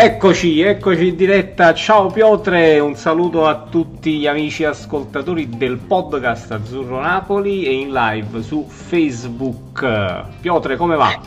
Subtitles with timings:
[0.00, 1.74] Eccoci, eccoci in diretta.
[1.74, 7.90] Ciao Piotre, un saluto a tutti gli amici ascoltatori del podcast Azzurro Napoli e in
[7.90, 9.84] live su Facebook.
[10.40, 11.20] Piotre, come va?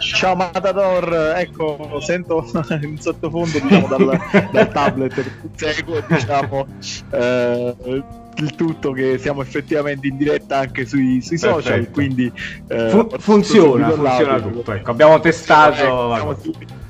[0.00, 2.44] Ciao Matador, ecco, sento
[2.82, 6.66] in sottofondo diciamo, dal, dal tablet, seguo diciamo,
[7.10, 8.02] eh,
[8.38, 12.32] il tutto che siamo effettivamente in diretta anche sui, sui social, quindi
[12.66, 14.72] eh, Fu- funziona, funziona tutto.
[14.72, 16.16] Ecco, abbiamo testato.
[16.16, 16.82] Ecco,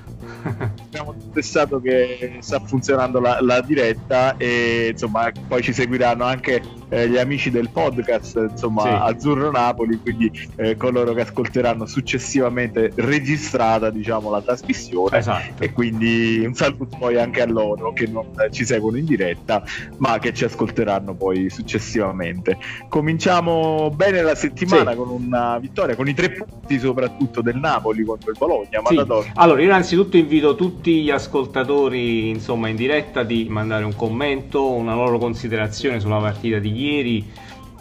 [0.44, 0.83] Ha ha ha.
[0.94, 7.08] Abbiamo testato che sta funzionando la, la, diretta e insomma poi ci seguiranno anche eh,
[7.08, 8.88] gli amici del podcast insomma sì.
[8.88, 15.62] Azzurro Napoli quindi eh, coloro che ascolteranno successivamente registrata diciamo la trasmissione esatto.
[15.62, 19.64] e quindi un saluto poi anche a loro che non ci seguono in diretta
[19.96, 22.58] ma che ci ascolteranno poi successivamente
[22.88, 24.96] cominciamo bene la settimana sì.
[24.96, 29.02] con una vittoria con i tre punti soprattutto del Napoli contro il Bologna sì.
[29.34, 30.54] allora innanzitutto invito invito
[30.84, 36.58] tutti gli ascoltatori insomma, in diretta di mandare un commento, una loro considerazione sulla partita
[36.58, 37.26] di ieri,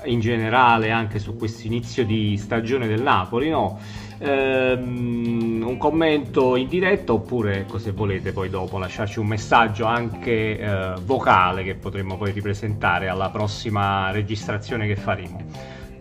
[0.06, 3.50] in generale anche su questo inizio di stagione del Napoli.
[3.50, 3.78] No?
[4.20, 10.58] Ehm, un commento in diretta oppure ecco, se volete poi dopo lasciarci un messaggio anche
[10.58, 15.42] eh, vocale che potremmo poi ripresentare alla prossima registrazione che faremo.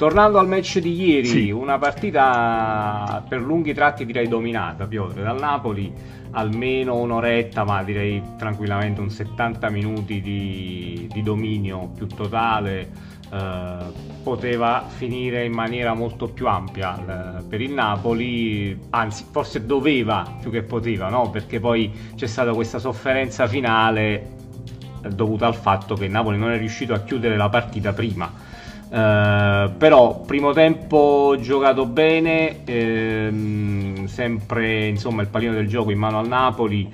[0.03, 1.51] Tornando al match di ieri, sì.
[1.53, 5.93] una partita per lunghi tratti direi dominata, Piotr, dal Napoli
[6.33, 12.91] almeno un'oretta, ma direi tranquillamente un 70 minuti di, di dominio più totale.
[13.33, 13.77] Eh,
[14.25, 20.51] poteva finire in maniera molto più ampia eh, per il Napoli, anzi forse doveva più
[20.51, 21.31] che poteva, no?
[21.31, 24.31] perché poi c'è stata questa sofferenza finale
[25.01, 28.51] eh, dovuta al fatto che il Napoli non è riuscito a chiudere la partita prima
[28.93, 36.19] Uh, però primo tempo giocato bene, ehm, sempre insomma il pallino del gioco in mano
[36.19, 36.93] al Napoli,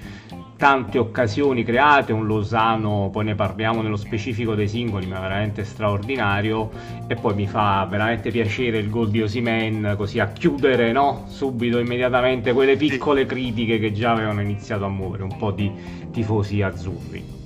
[0.56, 6.70] tante occasioni create, un Lozano, poi ne parliamo nello specifico dei singoli, ma veramente straordinario
[7.08, 11.24] e poi mi fa veramente piacere il gol di Osimen così a chiudere no?
[11.26, 15.68] subito, immediatamente quelle piccole critiche che già avevano iniziato a muovere un po' di
[16.12, 17.37] tifosi azzurri.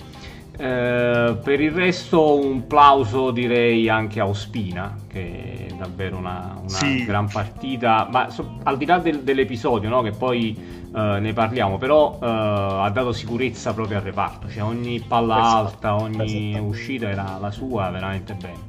[0.55, 6.69] Eh, per il resto un plauso direi anche a Ospina che è davvero una, una
[6.69, 7.07] sì.
[7.07, 10.55] gran partita ma so, al di là del, dell'episodio no, che poi
[10.93, 15.57] uh, ne parliamo però uh, ha dato sicurezza proprio al reparto cioè ogni palla esatto.
[15.57, 16.65] alta ogni esatto.
[16.67, 18.61] uscita era la sua veramente bene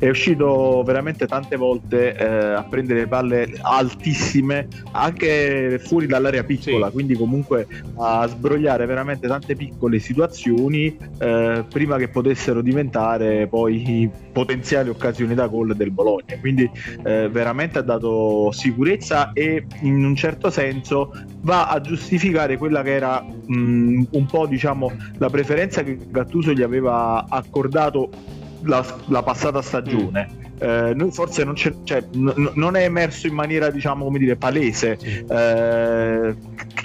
[0.00, 2.24] è uscito veramente tante volte eh,
[2.54, 6.92] a prendere palle altissime anche fuori dall'area piccola sì.
[6.92, 7.66] quindi comunque
[7.96, 15.46] a sbrogliare veramente tante piccole situazioni eh, prima che potessero diventare poi potenziali occasioni da
[15.48, 16.68] gol del Bologna quindi
[17.04, 21.12] eh, veramente ha dato sicurezza e in un certo senso
[21.42, 26.54] va a giustificare quella che era mh, mm, un po' diciamo la preferenza che Gattuso
[26.54, 30.30] gli aveva accordato la, la passata stagione.
[30.34, 30.38] Mm.
[30.62, 35.24] Eh, forse non, cioè, n- non, è emerso in maniera diciamo come dire palese sì.
[35.26, 36.36] eh,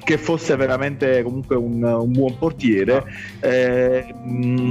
[0.05, 3.03] che fosse veramente comunque un, un buon portiere
[3.41, 4.15] eh,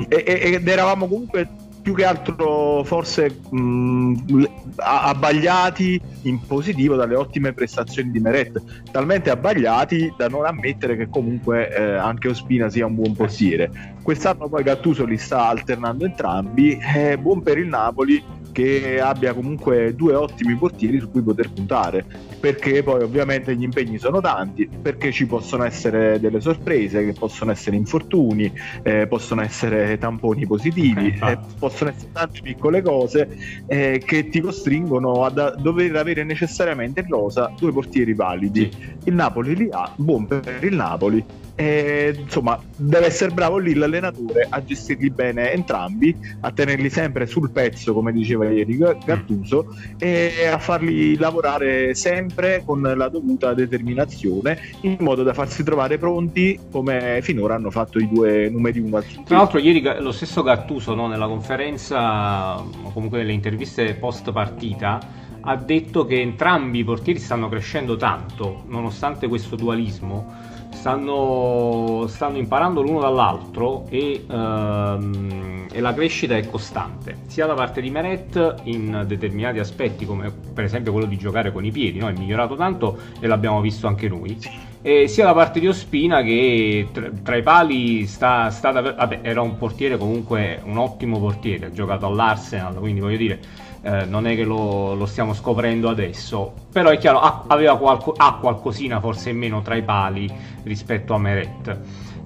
[0.08, 1.46] ed eravamo comunque
[1.84, 4.44] più che altro forse mh,
[4.76, 11.70] abbagliati in positivo dalle ottime prestazioni di Meret, talmente abbagliati da non ammettere che comunque
[11.70, 13.96] eh, anche Ospina sia un buon portiere.
[14.02, 19.96] Quest'anno poi Gattuso li sta alternando entrambi, è buon per il Napoli che abbia comunque
[19.96, 22.06] due ottimi portieri su cui poter puntare
[22.38, 27.50] perché poi ovviamente gli impegni sono tanti perché ci possono essere delle sorprese che possono
[27.50, 28.52] essere infortuni
[28.84, 35.24] eh, possono essere tamponi positivi eh, possono essere tante piccole cose eh, che ti costringono
[35.24, 38.70] a dover avere necessariamente in rosa due portieri validi.
[38.70, 39.08] Sì.
[39.08, 41.24] il Napoli li ha buon per il Napoli
[41.56, 47.50] e, insomma, deve essere bravo lì l'allenatore a gestirli bene entrambi, a tenerli sempre sul
[47.50, 54.96] pezzo, come diceva ieri Gattuso, e a farli lavorare sempre con la dovuta determinazione, in
[55.00, 59.24] modo da farsi trovare pronti come finora hanno fatto i due numeri uno azzurri.
[59.24, 65.22] Tra l'altro, ieri lo stesso Gattuso no, nella conferenza, o comunque nelle interviste post partita,
[65.46, 70.43] ha detto che entrambi i portieri stanno crescendo tanto, nonostante questo dualismo
[70.74, 77.80] stanno, stanno imparando l'uno dall'altro e, um, e, la crescita è costante, sia da parte
[77.80, 82.08] di Meret in determinati aspetti, come per esempio quello di giocare con i piedi, no?
[82.08, 84.36] è migliorato tanto e l'abbiamo visto anche noi.
[84.82, 89.20] E sia da parte di Ospina che tra, tra i pali sta, sta da, vabbè,
[89.22, 93.40] era un portiere comunque un ottimo portiere, ha giocato all'Arsenal, quindi voglio dire
[93.84, 98.14] eh, non è che lo, lo, stiamo scoprendo adesso, però è chiaro, ha, aveva qualco,
[98.16, 100.32] ha qualcosina forse in meno tra i pali
[100.62, 101.78] rispetto a Meret.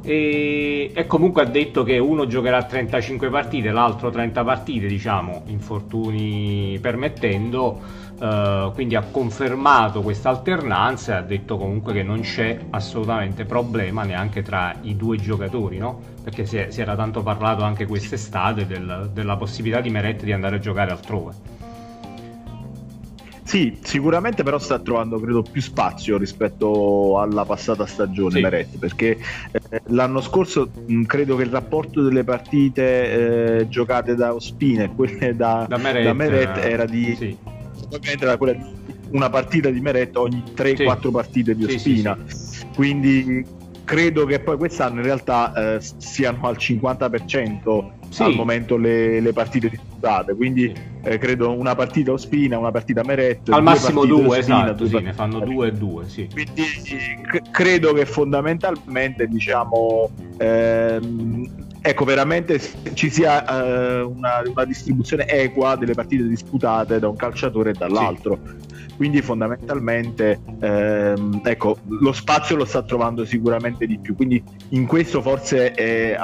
[0.09, 6.79] E, e, comunque ha detto che uno giocherà 35 partite, l'altro 30 partite, diciamo, infortuni
[6.81, 8.07] permettendo.
[8.19, 14.03] Uh, quindi ha confermato questa alternanza e ha detto comunque che non c'è assolutamente problema
[14.03, 16.01] neanche tra i due giocatori, no?
[16.25, 20.33] Perché si, è, si era tanto parlato anche quest'estate del, della possibilità di Meret di
[20.33, 21.58] andare a giocare altrove.
[23.49, 28.41] Sì, sicuramente però sta trovando credo più spazio rispetto alla passata stagione sì.
[28.43, 29.19] Meret, perché
[29.51, 34.91] eh, l'anno scorso mh, credo che il rapporto delle partite eh, giocate da Ospina e
[34.95, 37.39] quelle da, da Meret, da Meret eh, era di sì.
[38.21, 38.63] era quella di
[39.13, 41.11] una partita di Meret ogni 3-4 sì.
[41.11, 42.19] partite di Ospina.
[42.75, 43.47] Quindi
[43.89, 48.23] credo che poi quest'anno in realtà eh, siano al 50% sì.
[48.23, 50.71] al momento le, le, partite disputate quindi
[51.03, 55.05] eh, credo una partita Ospina una partita Meret al massimo due Ospina, esatto due sì,
[55.05, 56.29] ne fanno due e due sì.
[56.31, 61.51] quindi c- credo che fondamentalmente diciamo ehm,
[61.81, 62.61] ecco veramente
[62.95, 68.39] ci sia eh, una, una, distribuzione equa delle partite disputate da un calciatore e dall'altro.
[68.45, 68.67] Sì.
[68.99, 75.23] Quindi fondamentalmente ehm, ecco, lo spazio lo sta trovando sicuramente di più, quindi in questo
[75.23, 76.19] forse è,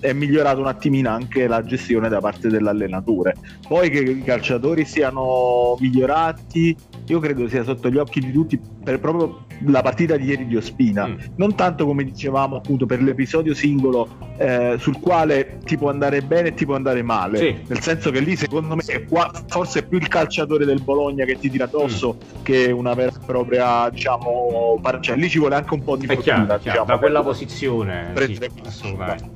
[0.00, 3.34] è migliorato un attimino anche la gestione da parte dell'allenatore.
[3.68, 6.74] Poi che i calciatori siano migliorati,
[7.06, 10.54] io credo sia sotto gli occhi di tutti per proprio la partita di ieri di
[10.54, 11.14] Ospina, mm.
[11.38, 16.50] non tanto come dicevamo appunto per l'episodio singolo eh, sul quale ti può andare bene
[16.50, 17.56] e ti può andare male, sì.
[17.66, 21.24] nel senso che lì secondo me è qua, forse è più il calciatore del Bologna
[21.24, 22.42] che ti tira addosso mm.
[22.44, 26.06] che una vera e propria diciamo par- cioè, lì ci vuole anche un po' di
[26.06, 29.35] fortuna chiaro, diciamo, da quella posizione sì, assolutamente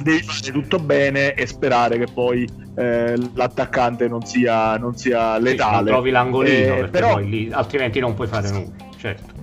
[0.00, 5.86] devi fare tutto bene e sperare che poi eh, l'attaccante non sia, non sia letale.
[5.86, 7.18] Sì, trovi l'angolino, eh, però...
[7.18, 9.40] lì, altrimenti non puoi fare nulla, certo.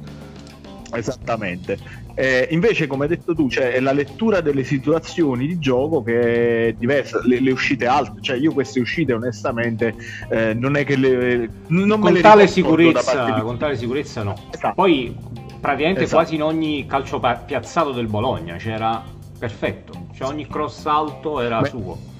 [0.91, 1.77] Esattamente.
[2.15, 6.67] Eh, invece, come hai detto tu, c'è cioè, la lettura delle situazioni di gioco che
[6.67, 9.95] è diversa, le, le uscite alte, cioè io queste uscite onestamente
[10.29, 11.49] eh, non è che le...
[11.67, 13.41] Non con, tale sicurezza, di...
[13.41, 14.35] con tale sicurezza no.
[14.51, 14.73] Esatto.
[14.73, 15.15] Poi
[15.61, 16.21] praticamente esatto.
[16.21, 19.01] quasi in ogni calcio piazzato del Bologna c'era
[19.39, 21.69] perfetto, cioè ogni cross alto era Beh.
[21.69, 22.17] suo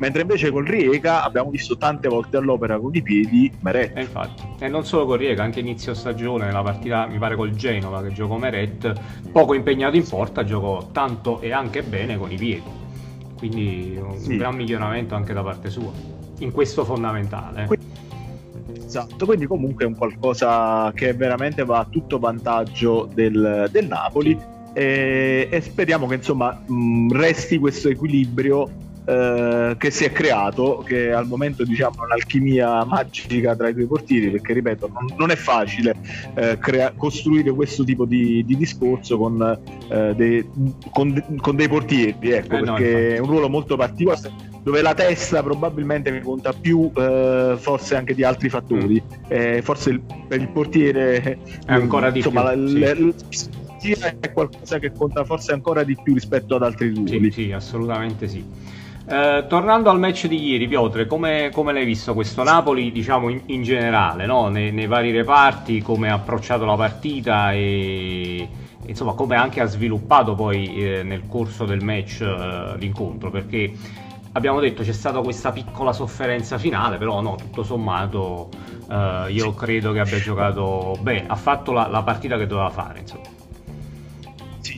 [0.00, 3.96] mentre invece con Riega abbiamo visto tante volte all'opera con i piedi Meret.
[3.96, 7.54] E infatti, e non solo con Riega, anche inizio stagione, nella partita mi pare col
[7.54, 8.92] Genova che giocò Meret,
[9.30, 12.78] poco impegnato in porta, giocò tanto e anche bene con i piedi.
[13.36, 14.36] Quindi un sì.
[14.36, 15.92] gran miglioramento anche da parte sua,
[16.38, 17.68] in questo fondamentale.
[18.84, 24.58] Esatto, quindi comunque è un qualcosa che veramente va a tutto vantaggio del, del Napoli
[24.72, 31.10] e, e, speriamo che insomma mh, resti questo equilibrio eh, che si è creato, che
[31.12, 35.36] al momento diciamo è un'alchimia magica tra i due portieri, perché ripeto, non, non è
[35.36, 35.96] facile
[36.34, 39.58] eh, crea- costruire questo tipo di, di discorso con,
[39.88, 40.48] eh, dei,
[40.92, 44.92] con, con, dei portieri, ecco, eh, perché no, è un ruolo molto particolare dove la
[44.92, 49.24] testa probabilmente conta più eh, forse anche di altri fattori mm.
[49.28, 52.94] eh, forse il, per il portiere è ancora di insomma, più la,
[53.30, 53.48] sì.
[53.88, 58.28] È qualcosa che conta forse ancora di più rispetto ad altri ruoli sì, sì assolutamente
[58.28, 58.44] sì.
[59.06, 63.40] Eh, tornando al match di ieri, Piotre, come, come l'hai visto questo Napoli, diciamo in,
[63.46, 64.48] in generale, no?
[64.48, 68.48] nei, nei, vari reparti, come ha approcciato la partita e
[68.86, 73.72] insomma come anche ha sviluppato poi eh, nel corso del match eh, l'incontro, perché
[74.32, 78.48] abbiamo detto c'è stata questa piccola sofferenza finale, però no, tutto sommato
[78.88, 83.00] eh, io credo che abbia giocato bene, ha fatto la, la partita che doveva fare,
[83.00, 83.39] insomma.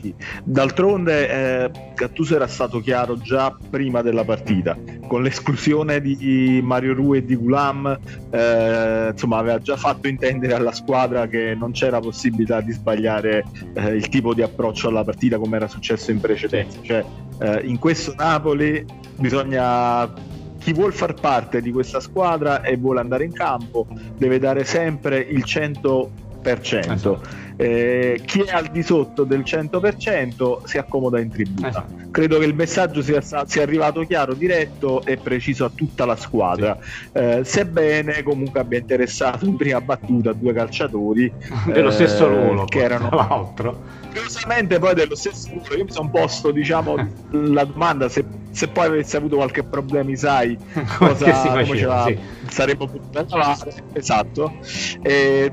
[0.02, 6.94] Sì, d'altronde eh, Gattuso era stato chiaro già prima della partita, con l'esclusione di Mario
[6.94, 7.96] Rui e di Gulam,
[8.30, 13.44] eh, insomma aveva già fatto intendere alla squadra che non c'era possibilità di sbagliare
[13.74, 17.04] eh, il tipo di approccio alla partita come era successo in precedenza, cioè
[17.38, 18.84] eh, in questo Napoli
[19.18, 20.12] bisogna
[20.58, 25.18] chi vuole far parte di questa squadra e vuole andare in campo deve dare sempre
[25.18, 26.10] il 100%.
[26.44, 27.20] Esatto.
[27.56, 31.68] Eh, chi è al di sotto del 100% si accomoda in tribuna.
[31.68, 32.10] Esatto.
[32.10, 36.78] Credo che il messaggio sia, sia, arrivato chiaro, diretto e preciso a tutta la squadra.
[36.80, 37.18] Sì.
[37.18, 41.32] Eh, sebbene comunque abbia interessato in prima battuta due calciatori
[41.66, 46.10] dello eh, stesso ruolo, che erano l'altro curiosamente poi dello stesso punto io mi sono
[46.10, 46.94] posto diciamo
[47.30, 50.56] la domanda se, se, poi avessi avuto qualche problema sai
[50.98, 52.18] cosa si faceva, sì.
[52.48, 54.52] saremmo potuti lavare esatto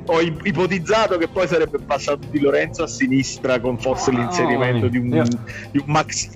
[0.06, 4.90] ho ipotizzato che poi sarebbe passato di Lorenzo a sinistra con forse oh, l'inserimento oh,
[4.90, 5.10] di, un,
[5.72, 6.30] di un Max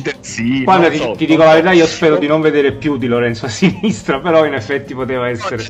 [0.00, 3.08] terzino Guarda, so, ti, ti dico la verità, io spero di non vedere più di
[3.08, 5.66] Lorenzo a sinistra, però in effetti poteva essere.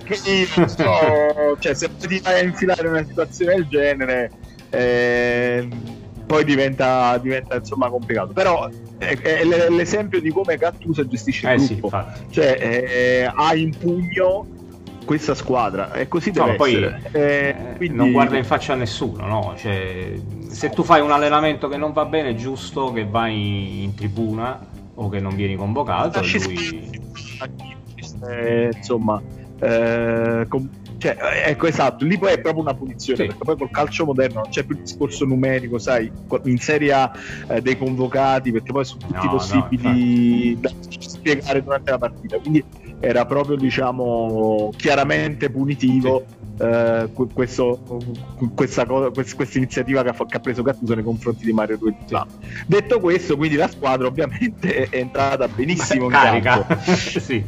[0.57, 4.31] No, so, cioè, se ti vai a infilare in una situazione del genere,
[4.69, 5.69] eh,
[6.27, 8.33] poi diventa, diventa insomma complicato.
[8.33, 8.69] Però
[8.99, 12.05] è, è l'esempio di come Gattuso gestisce il eh gruppo.
[12.15, 14.47] Sì, cioè, eh, ha in pugno
[15.11, 17.97] questa squadra e così deve no, poi, eh, eh, quindi...
[17.97, 19.55] non guarda in faccia a nessuno no?
[19.57, 20.15] cioè,
[20.47, 24.65] se tu fai un allenamento che non va bene è giusto che vai in tribuna
[24.95, 26.91] o che non vieni convocato e lui...
[28.29, 29.21] eh, insomma
[29.59, 33.27] eh, com- cioè, ecco esatto, lì poi è proprio una punizione, sì.
[33.27, 36.13] perché poi col calcio moderno non c'è più il discorso numerico, sai,
[36.45, 37.11] in serie A
[37.49, 42.39] eh, dei convocati, perché poi sono tutti no, possibili no, da spiegare durante la partita.
[42.39, 42.63] Quindi
[43.01, 46.25] era proprio diciamo chiaramente punitivo
[46.57, 46.63] sì.
[46.63, 47.81] eh, questo,
[48.55, 51.97] questa, cosa, questa, iniziativa che ha, che ha, preso Gattuso nei confronti di Mario Ruiz
[52.67, 57.43] detto questo quindi la squadra ovviamente è entrata benissimo Beh, in carica sì.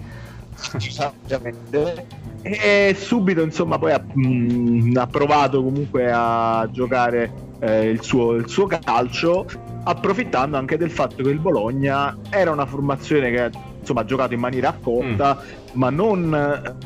[1.23, 2.07] ovviamente
[2.43, 8.33] e subito insomma poi ha, mh, mm, ha provato comunque a giocare eh, il, suo,
[8.33, 9.47] il suo calcio
[9.85, 13.51] approfittando anche del fatto che il Bologna era una formazione che
[13.83, 15.69] insomma ha giocato in maniera accorta mm.
[15.73, 16.35] ma non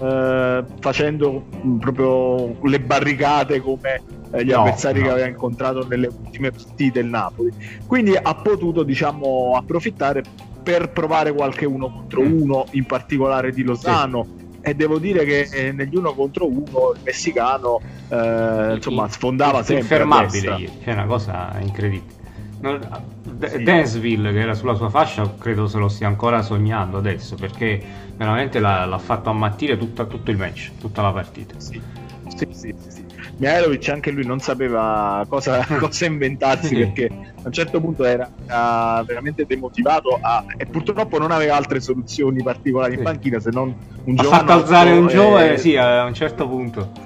[0.03, 1.45] eh, facendo
[1.79, 5.07] proprio le barricate come eh, gli no, avversari no.
[5.07, 7.53] che aveva incontrato nelle ultime partite il Napoli
[7.87, 10.23] quindi ha potuto diciamo approfittare
[10.62, 12.41] per provare qualche uno contro mm.
[12.41, 16.91] uno in particolare di Lozano sì e devo dire che eh, negli uno contro uno
[16.93, 22.25] il messicano eh, insomma sfondava sempre infermabile è cioè, una cosa incredibile
[22.61, 23.63] sì.
[23.63, 27.83] Dansville che era sulla sua fascia credo se lo stia ancora sognando adesso perché
[28.17, 31.59] veramente l'ha, l'ha fatto ammattire tutta, tutto il match, tutta la partita.
[31.59, 31.81] Sì,
[32.29, 32.75] sì, sì.
[32.89, 33.05] sì.
[33.39, 39.05] Mihailovic anche lui non sapeva cosa, cosa inventarsi perché a un certo punto era, era
[39.07, 44.15] veramente demotivato a, e purtroppo non aveva altre soluzioni particolari in panchina se non un
[44.15, 44.37] giovane.
[44.37, 45.59] Ha fatto alzare un giovane, e...
[45.59, 47.06] sì, a un certo punto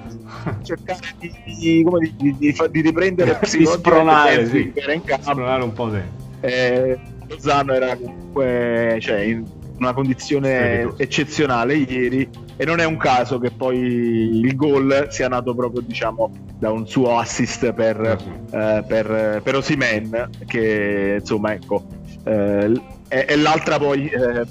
[0.63, 1.85] cercare di, di,
[2.17, 4.73] di, di, di riprendere di spronare, sì.
[4.93, 5.31] in campo.
[5.31, 6.03] spronare un po' te.
[6.41, 9.45] Eh, Lozano era comunque cioè, in
[9.77, 15.55] una condizione eccezionale ieri e non è un caso che poi il gol sia nato
[15.55, 21.83] proprio diciamo da un suo assist per, eh, per, per Osimen che insomma ecco
[22.23, 22.71] eh,
[23.07, 24.45] è, è, l'altra poi eh,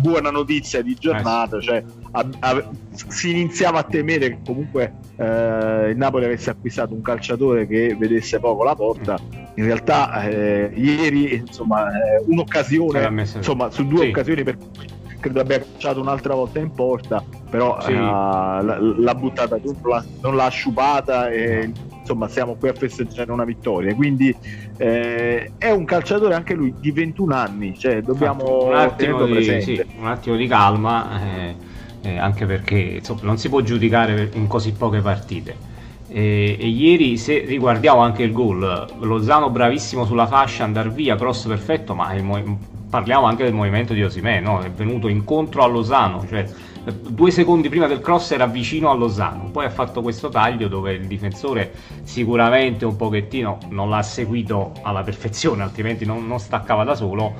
[0.00, 2.70] buona notizia di giornata eh cioè a, a,
[3.08, 8.40] si iniziava a temere che comunque eh, il Napoli avesse acquistato un calciatore che vedesse
[8.40, 9.18] poco la porta.
[9.56, 14.08] In realtà, eh, ieri, insomma, eh, un'occasione, insomma, su due sì.
[14.08, 14.88] occasioni per cui
[15.20, 17.92] credo abbia calciato un'altra volta in porta, però sì.
[17.92, 19.76] uh, l'ha, buttata giù,
[20.22, 23.94] non l'ha asciupata e insomma siamo qui a festeggiare una vittoria.
[23.94, 24.34] Quindi
[24.78, 29.84] eh, è un calciatore anche lui di 21 anni, cioè dobbiamo un attimo, di, sì,
[29.98, 31.20] un attimo di calma.
[31.20, 31.68] Eh
[32.02, 35.68] eh, anche perché insomma, non si può giudicare in così poche partite.
[36.08, 41.46] E, e, ieri se riguardiamo anche il gol, Lozano bravissimo sulla fascia, andare via, cross
[41.46, 44.60] perfetto, ma mo- parliamo anche del movimento di Osimè, no?
[44.60, 46.48] è venuto incontro a Lozano, cioè
[46.84, 50.94] due secondi prima del cross era vicino a Lozano, poi ha fatto questo taglio dove
[50.94, 51.72] il difensore
[52.02, 57.34] sicuramente un pochettino non l'ha seguito alla perfezione, altrimenti non, non staccava da solo,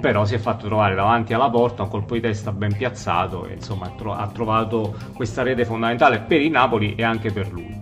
[0.00, 3.54] però si è fatto trovare davanti alla porta un colpo di testa ben piazzato e
[3.54, 7.78] insomma ha, tro- ha trovato questa rete fondamentale per il Napoli e anche per lui.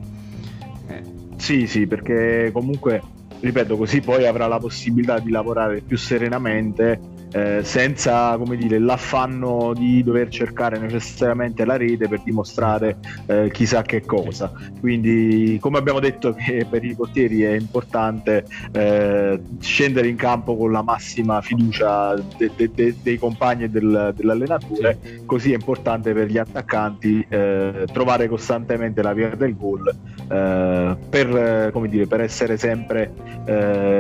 [0.89, 1.03] Eh.
[1.37, 3.03] Sì, sì, perché comunque,
[3.41, 9.73] ripeto, così poi avrà la possibilità di lavorare più serenamente eh, senza come dire, l'affanno
[9.75, 14.51] di dover cercare necessariamente la rete per dimostrare eh, chissà che cosa.
[14.81, 20.73] Quindi, come abbiamo detto, che per i portieri è importante eh, scendere in campo con
[20.73, 25.23] la massima fiducia de- de- de- dei compagni e del, dell'allenatore, sì.
[25.27, 29.95] così è importante per gli attaccanti eh, trovare costantemente la via del gol
[30.29, 33.13] eh, per, dire, per, essere sempre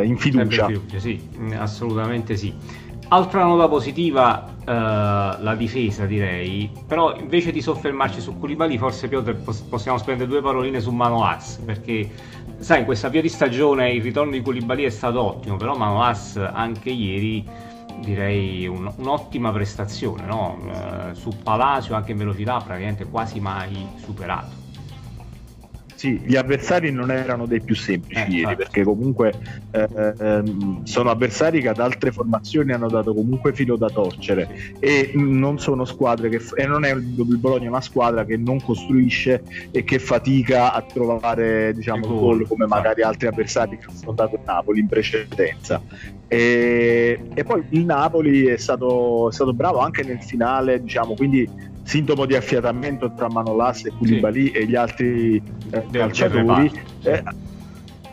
[0.04, 0.66] in fiducia.
[0.66, 1.20] Sempre fiducia sì,
[1.56, 2.86] assolutamente sì.
[3.10, 9.34] Altra nota positiva, uh, la difesa direi, però invece di soffermarci su Koulibaly forse Piotr
[9.66, 12.10] possiamo spendere due paroline su Manolas, perché
[12.58, 16.36] sai in questa via di stagione il ritorno di Koulibaly è stato ottimo, però Manolas
[16.36, 17.42] anche ieri
[18.00, 20.58] direi un, un'ottima prestazione, no?
[20.60, 24.57] uh, su Palacio anche in velocità praticamente quasi mai superato.
[25.98, 29.34] Sì, gli avversari non erano dei più semplici eh, ieri, perché comunque
[29.72, 35.10] eh, ehm, sono avversari che ad altre formazioni hanno dato comunque filo da torcere e
[35.16, 39.82] non sono squadre che e non è il Bologna una squadra che non costruisce e
[39.82, 42.46] che fatica a trovare diciamo il gol.
[42.46, 45.82] come magari altri avversari che hanno affrontato il Napoli in precedenza.
[46.28, 51.48] E, e poi il Napoli è stato, è stato bravo anche nel finale, diciamo, quindi
[51.88, 54.52] sintomo di affiatamento tra Manolas e Koulibaly sì.
[54.52, 56.70] e gli altri eh, calciatori
[57.02, 57.22] eh,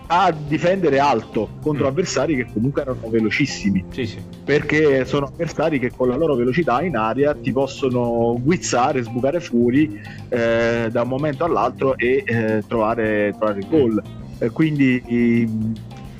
[0.07, 1.89] a difendere alto contro mm.
[1.89, 4.19] avversari che comunque erano velocissimi sì, sì.
[4.45, 9.99] perché sono avversari che con la loro velocità in aria ti possono guizzare, sbucare fuori
[10.29, 14.01] eh, da un momento all'altro e eh, trovare, trovare il gol
[14.41, 14.47] mm.
[14.53, 15.03] quindi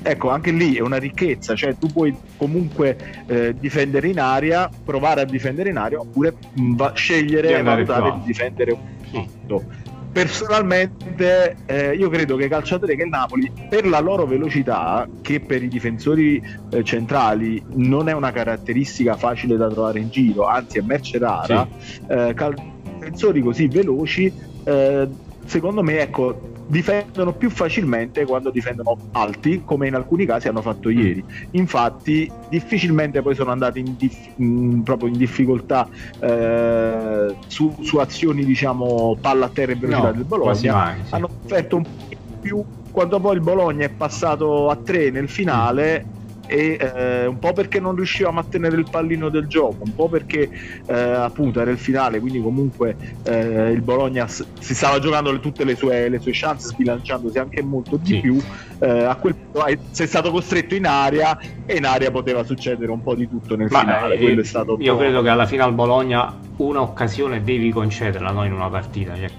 [0.06, 2.96] ecco, anche lì è una ricchezza, cioè tu puoi comunque
[3.26, 8.12] eh, difendere in aria, provare a difendere in aria, oppure mm, va, scegliere e valutare
[8.18, 9.64] di difendere un punto.
[10.12, 15.40] Personalmente eh, io credo che i calciatori che il Napoli, per la loro velocità, che
[15.40, 20.78] per i difensori eh, centrali non è una caratteristica facile da trovare in giro, anzi
[20.78, 22.00] è merce rara, sì.
[22.08, 22.54] Eh, cal-
[22.98, 24.32] difensori così veloci,
[24.64, 25.08] eh,
[25.44, 30.88] secondo me ecco, difendono più facilmente quando difendono alti, come in alcuni casi hanno fatto
[30.88, 30.98] mm.
[30.98, 31.24] ieri.
[31.52, 35.88] Infatti, difficilmente poi sono andati in dif- in, proprio in difficoltà
[36.20, 40.72] eh, su, su, azioni, diciamo, palla a terra e velocità no, del Bologna.
[40.72, 41.14] Mai, sì.
[41.14, 46.15] Hanno offerto un po' più quando poi il Bologna è passato a 3 nel finale
[46.46, 50.08] e eh, un po' perché non riuscivamo a tenere il pallino del gioco, un po'
[50.08, 50.50] perché
[50.86, 55.64] eh, appunto era il finale, quindi comunque eh, il Bologna s- si stava giocando tutte
[55.64, 58.20] le sue, le sue, chance, sbilanciandosi anche molto di sì.
[58.20, 58.38] più.
[58.78, 63.02] Eh, a quel punto sei stato costretto in aria e in aria poteva succedere un
[63.02, 64.14] po' di tutto nel Ma finale.
[64.16, 64.40] Eh,
[64.78, 69.16] io credo che alla fine al Bologna un'occasione devi concederla no, in una partita.
[69.16, 69.30] Cioè,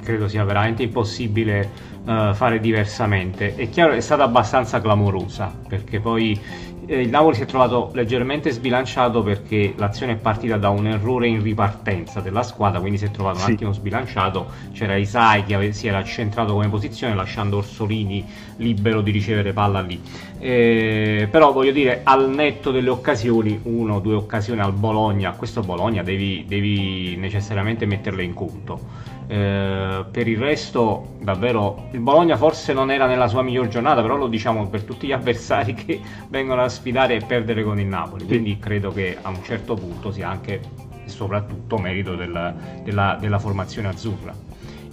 [0.00, 1.70] credo sia veramente impossibile
[2.04, 3.54] uh, fare diversamente.
[3.54, 6.38] È chiaro, è stata abbastanza clamorosa perché poi
[6.84, 11.28] eh, il Napoli si è trovato leggermente sbilanciato perché l'azione è partita da un errore
[11.28, 13.46] in ripartenza della squadra, quindi si è trovato sì.
[13.46, 14.46] un attimo sbilanciato.
[14.72, 18.24] C'era Isai che si era centrato come posizione, lasciando Orsolini
[18.56, 20.00] libero di ricevere palla lì.
[20.38, 25.60] Eh, però voglio dire, al netto delle occasioni, uno o due occasioni al Bologna, questo
[25.62, 29.01] Bologna devi, devi necessariamente metterle in conto.
[29.26, 34.16] Eh, per il resto, davvero, il Bologna forse non era nella sua miglior giornata, però
[34.16, 38.26] lo diciamo per tutti gli avversari che vengono a sfidare e perdere con il Napoli.
[38.26, 40.60] Quindi credo che a un certo punto sia anche
[41.04, 44.34] e soprattutto merito della, della, della formazione azzurra.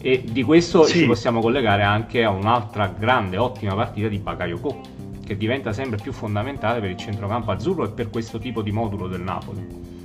[0.01, 0.99] E di questo sì.
[0.99, 4.81] ci possiamo collegare anche a un'altra grande, ottima partita di Bakayoko,
[5.25, 9.07] che diventa sempre più fondamentale per il centrocampo azzurro e per questo tipo di modulo
[9.07, 9.98] del Napoli.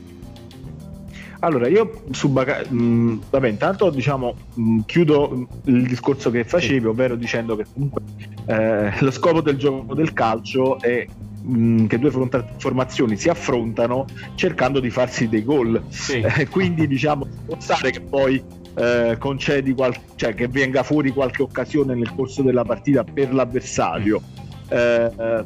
[1.44, 2.64] Allora, io su Baca...
[2.66, 8.02] Mh, vabbè, intanto diciamo, mh, chiudo il discorso che facevi, ovvero dicendo che comunque
[8.46, 11.07] eh, lo scopo del gioco del calcio è
[11.42, 12.11] mh, che due
[12.57, 15.83] formazioni si affrontano cercando di farsi dei gol.
[15.88, 16.20] Sì.
[16.20, 18.42] Eh, quindi diciamo, pensare che poi
[18.76, 24.22] eh, concedi qual- cioè che venga fuori qualche occasione nel corso della partita per l'avversario.
[24.70, 25.44] Eh, eh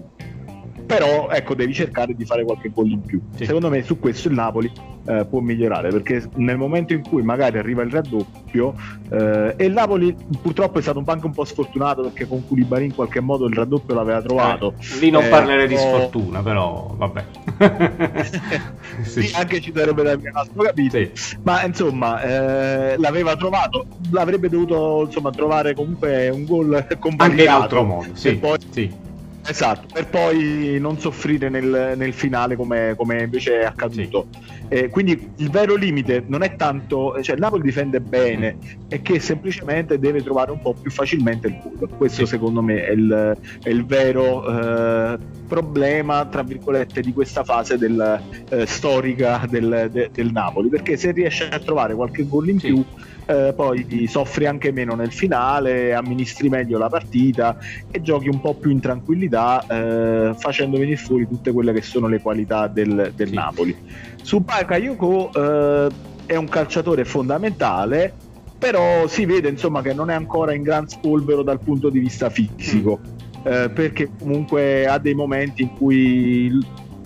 [0.89, 3.45] però ecco devi cercare di fare qualche gol in più sì.
[3.45, 4.73] secondo me su questo il Napoli
[5.07, 8.75] eh, può migliorare perché nel momento in cui magari arriva il raddoppio
[9.11, 12.95] eh, e il Napoli purtroppo è stato anche un po' sfortunato perché con Koulibaly in
[12.95, 17.25] qualche modo il raddoppio l'aveva trovato eh, lì non eh, parlerei di sfortuna però vabbè
[19.05, 19.31] sì.
[19.35, 21.37] anche ci sarebbe da un altro capitolo sì.
[21.43, 26.87] ma insomma eh, l'aveva trovato l'avrebbe dovuto insomma trovare comunque un gol
[27.19, 28.57] anche in altro modo sì, poi...
[28.71, 29.07] sì
[29.47, 34.29] Esatto, per poi non soffrire nel, nel finale come, come, invece è accaduto.
[34.31, 34.67] Sì.
[34.69, 39.99] Eh, quindi il vero limite non è tanto, cioè Napoli difende bene, è che semplicemente
[39.99, 41.89] deve trovare un po' più facilmente il gol.
[41.97, 42.33] Questo sì.
[42.33, 48.21] secondo me è il, è il vero eh, problema, tra virgolette, di questa fase del,
[48.51, 52.67] eh, storica del, de, del, Napoli, perché se riesce a trovare qualche gol in sì.
[52.69, 52.85] più
[53.29, 57.59] eh, poi soffri anche meno nel finale, amministri meglio la partita
[57.91, 62.07] e giochi un po' più in tranquillità eh, facendo venire fuori tutte quelle che sono
[62.07, 63.35] le qualità del, del sì.
[63.35, 63.77] Napoli.
[64.23, 65.89] Su Bakayoko eh,
[66.25, 68.15] è un calciatore fondamentale,
[68.59, 72.31] però si vede insomma che non è ancora in gran spolvero dal punto di vista
[72.31, 73.18] fisico, mm.
[73.43, 76.51] Eh, perché comunque ha dei momenti in cui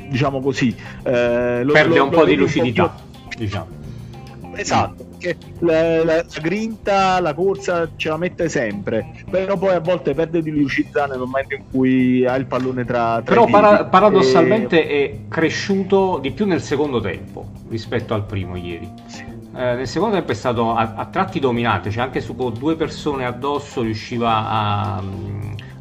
[0.08, 2.88] diciamo così eh, lo, perde lo, un po' di lucidità.
[2.88, 3.00] Po.
[3.36, 3.80] Diciamo
[4.54, 9.80] Esatto, perché la, la, la, grinta, la corsa ce la mette sempre, però poi a
[9.80, 13.84] volte perde di lucidità nel momento in cui ha il pallone tra, tra Però para-
[13.86, 15.04] paradossalmente e...
[15.04, 18.90] è cresciuto di più nel secondo tempo rispetto al primo ieri.
[19.06, 19.22] Sì.
[19.22, 23.24] eh, nel secondo tempo è stato a, a tratti dominante, cioè anche su due persone
[23.24, 25.02] addosso riusciva a,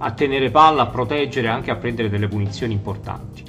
[0.02, 3.44] a tenere palla, a proteggere, anche a prendere delle punizioni importanti.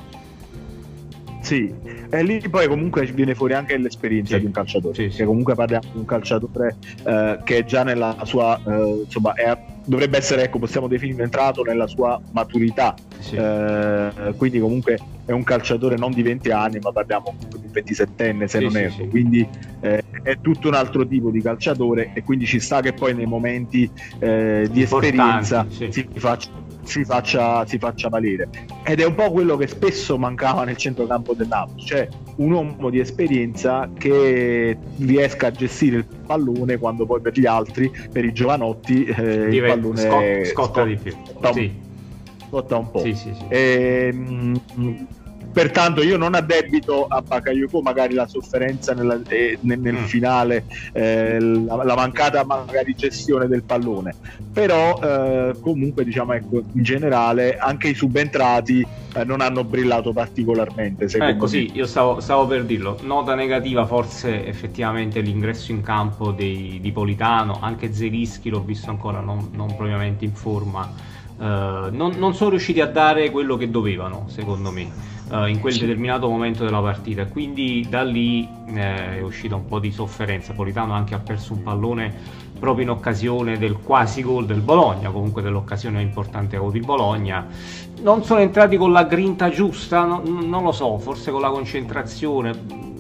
[1.40, 1.74] Sì,
[2.08, 4.40] e lì poi comunque viene fuori anche l'esperienza sì.
[4.40, 5.24] di un calciatore, sì, sì.
[5.24, 10.44] comunque parliamo di un calciatore eh, che già nella sua, eh, insomma, è, dovrebbe essere,
[10.44, 12.94] ecco, possiamo definire entrato nella sua maturità,
[13.30, 18.60] eh, quindi comunque è un calciatore non di 20 anni, ma parliamo di 27enne se
[18.60, 19.46] non erro, quindi
[19.80, 23.26] eh, è tutto un altro tipo di calciatore e quindi ci sta che poi nei
[23.26, 28.48] momenti eh, di esperienza si faccia si faccia, si faccia valere.
[28.84, 32.90] Ed è un po' quello che spesso mancava nel centrocampo del Napoli, cioè un uomo
[32.90, 38.32] di esperienza che riesca a gestire il pallone quando poi per gli altri, per i
[38.32, 41.12] giovanotti, eh, il pallone scotta, scotta di più.
[41.12, 41.90] Scotta, sì.
[42.52, 43.00] Scotta un po'.
[43.00, 43.44] Sì, sì, sì.
[43.48, 45.06] E, ehm, mh,
[45.52, 50.04] pertanto io non addebito a Bakayoko magari la sofferenza nella, eh, nel, nel mm.
[50.04, 54.14] finale eh, la, la, mancata magari gestione del pallone
[54.50, 61.04] però eh, comunque diciamo ecco in generale anche i subentrati eh, non hanno brillato particolarmente
[61.04, 66.78] ecco sì io stavo, stavo, per dirlo nota negativa forse effettivamente l'ingresso in campo dei,
[66.80, 71.10] di Politano anche Zelischi l'ho visto ancora non, non propriamente in forma
[71.46, 74.88] non, non, sono riusciti a dare quello che dovevano, secondo me
[75.28, 77.26] uh, in quel determinato momento della partita.
[77.26, 80.52] Quindi da lì eh, è uscita un po' di sofferenza.
[80.52, 82.14] Politano anche ha perso un pallone
[82.58, 86.84] proprio in occasione del quasi gol del Bologna, comunque dell'occasione importante che ha avuto il
[86.84, 87.46] Bologna.
[88.02, 92.90] Non sono entrati con la grinta giusta, no, non lo so, forse con la concentrazione.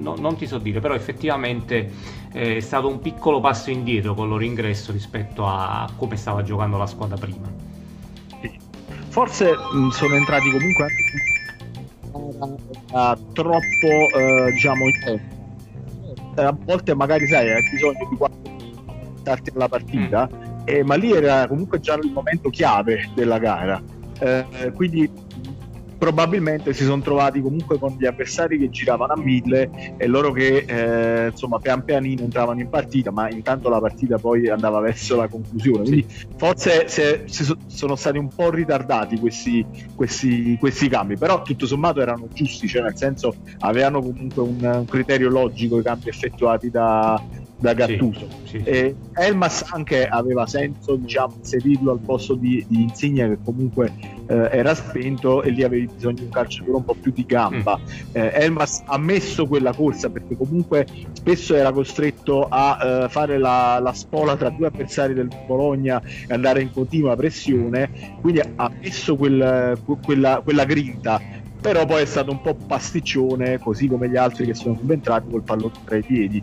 [0.00, 1.90] No, non ti so dire, però effettivamente
[2.32, 6.42] eh, è stato un piccolo passo indietro con il loro ingresso rispetto a come stava
[6.42, 7.69] giocando la squadra prima.
[9.10, 11.02] Forse mh, sono entrati comunque anche
[13.32, 15.20] troppo uh, diciamo eh,
[16.36, 18.50] a volte magari sai hai bisogno di qualche
[19.20, 20.62] starti alla partita mm.
[20.64, 23.80] eh, ma lì era comunque già il momento chiave della gara
[24.18, 25.10] eh, quindi
[26.00, 30.64] probabilmente si sono trovati comunque con gli avversari che giravano a mille e loro che
[30.66, 35.28] eh, insomma pian pianino entravano in partita ma intanto la partita poi andava verso la
[35.28, 36.26] conclusione quindi sì.
[36.38, 39.62] forse se, se sono stati un po' ritardati questi,
[39.94, 44.86] questi, questi, cambi però tutto sommato erano giusti cioè nel senso avevano comunque un, un
[44.86, 47.22] criterio logico i cambi effettuati da,
[47.60, 48.26] da Gattuso.
[48.44, 53.92] Sì, sì, Elmas anche aveva senso diciamo, inserirlo al posto di, di Insigne che comunque
[54.26, 57.78] eh, era spento e lì avevi bisogno di un calciatore un po' più di gamba.
[57.78, 58.10] Mm.
[58.12, 63.78] Eh, Elmas ha messo quella corsa perché comunque spesso era costretto a eh, fare la,
[63.80, 69.16] la, spola tra due avversari del Bologna e andare in continua pressione, quindi ha messo
[69.16, 71.20] quel, quella, quella grinta
[71.60, 75.42] però poi è stato un po' pasticcione così come gli altri che sono subentrati col
[75.42, 76.42] pallone tra i piedi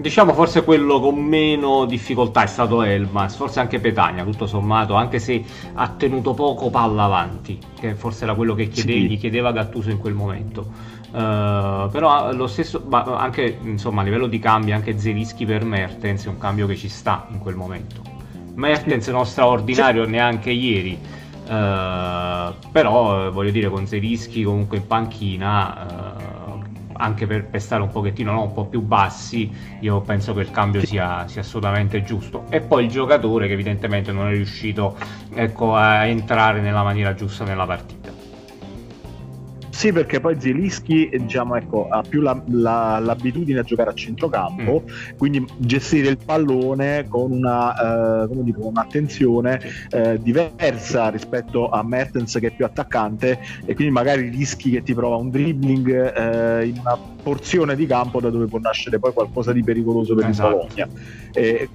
[0.00, 5.18] Diciamo forse quello con meno difficoltà è stato Elmas, forse anche Petagna, tutto sommato, anche
[5.18, 5.42] se
[5.74, 9.08] ha tenuto poco palla avanti, che forse era quello che chiede, sì.
[9.08, 10.70] gli chiedeva Gattuso in quel momento.
[11.10, 16.28] Uh, però lo stesso, anche insomma, a livello di cambi, anche Zelischi per Mertens è
[16.28, 18.00] un cambio che ci sta in quel momento.
[18.54, 20.10] Mertens non straordinario sì.
[20.10, 20.96] neanche ieri,
[21.42, 25.86] uh, però voglio dire con Zelischi comunque in panchina...
[25.90, 30.40] Uh, anche per, per, stare un pochettino no, un po' più bassi, io penso che
[30.40, 32.44] il cambio sia, sia, assolutamente giusto.
[32.50, 34.96] E poi il giocatore che evidentemente non è riuscito
[35.34, 37.97] ecco, a entrare nella maniera giusta nella partita.
[39.78, 44.82] Sì, perché poi Zielinski diciamo, ecco, ha più la, la, l'abitudine a giocare a centrocampo,
[44.84, 45.16] mm.
[45.16, 49.60] quindi gestire il pallone con una, eh, dico, un'attenzione
[49.90, 54.94] eh, diversa rispetto a Mertens che è più attaccante e quindi magari rischi che ti
[54.94, 59.52] prova un dribbling eh, in una porzione di campo da dove può nascere poi qualcosa
[59.52, 60.48] di pericoloso per esatto.
[60.48, 60.88] il Bologna.
[61.32, 61.68] Eh,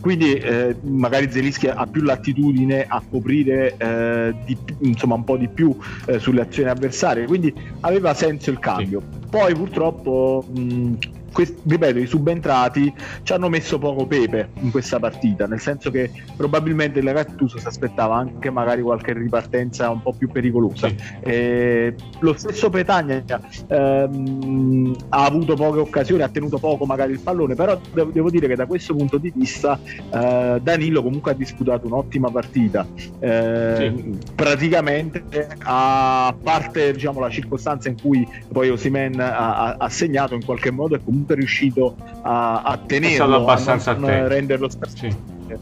[0.00, 5.48] quindi eh, magari Zelischi ha più l'attitudine a coprire eh, di, insomma un po' di
[5.48, 9.00] più eh, sulle azioni avversarie, quindi aveva senso il cambio.
[9.00, 9.26] Sì.
[9.30, 10.92] Poi purtroppo mh,
[11.38, 16.10] questi, ripeto, i subentrati ci hanno messo poco pepe in questa partita, nel senso che
[16.36, 20.88] probabilmente il Gattuso si aspettava anche magari qualche ripartenza un po' più pericolosa.
[20.88, 20.96] Sì.
[21.20, 23.22] Eh, lo stesso Petagna
[23.68, 28.48] ehm, ha avuto poche occasioni, ha tenuto poco magari il pallone, però devo, devo dire
[28.48, 32.84] che da questo punto di vista eh, Danilo comunque ha disputato un'ottima partita.
[33.20, 34.18] Eh, sì.
[34.34, 40.72] Praticamente a parte diciamo, la circostanza in cui poi Osimen ha, ha segnato in qualche
[40.72, 45.14] modo e comunque comunque riuscito a, a tenerlo, abbastanza a non renderlo sì.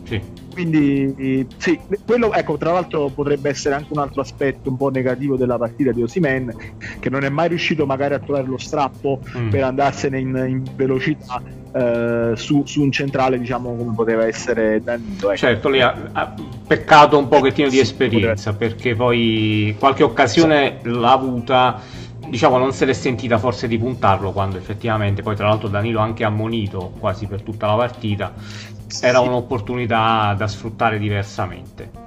[0.02, 0.20] Sì.
[0.52, 5.36] Quindi sì, quello ecco, tra l'altro potrebbe essere anche un altro aspetto un po' negativo
[5.36, 6.52] della partita di Osimen,
[6.98, 9.50] che non è mai riuscito magari a trovare lo strappo mm.
[9.50, 11.40] per andarsene in, in velocità
[11.72, 15.28] eh, su, su, un centrale diciamo come poteva essere Danilo.
[15.28, 15.36] Ecco.
[15.36, 16.34] Certo, lì ha, ha,
[16.66, 21.80] peccato un pochettino di esperienza perché poi qualche occasione l'ha avuta
[22.28, 26.02] diciamo non se l'è sentita forse di puntarlo quando effettivamente poi tra l'altro Danilo ha
[26.02, 28.32] anche ammonito quasi per tutta la partita
[29.00, 32.04] era un'opportunità da sfruttare diversamente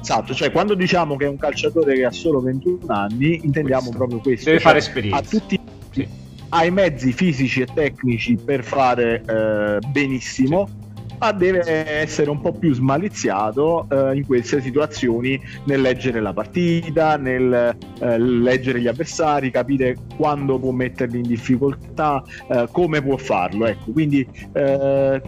[0.00, 3.98] Esatto, cioè quando diciamo che è un calciatore che ha solo 21 anni, intendiamo questo.
[3.98, 4.44] proprio questo.
[4.46, 5.18] Deve cioè, fare esperienza.
[5.18, 6.08] Ha tutti sì.
[6.48, 10.81] ha i mezzi fisici e tecnici per fare eh, benissimo, sì.
[11.22, 11.62] Ma deve
[12.00, 18.18] essere un po' più smaliziato eh, in queste situazioni nel leggere la partita, nel eh,
[18.18, 23.66] leggere gli avversari, capire quando può metterli in difficoltà, eh, come può farlo.
[23.66, 25.22] Ecco, quindi eh,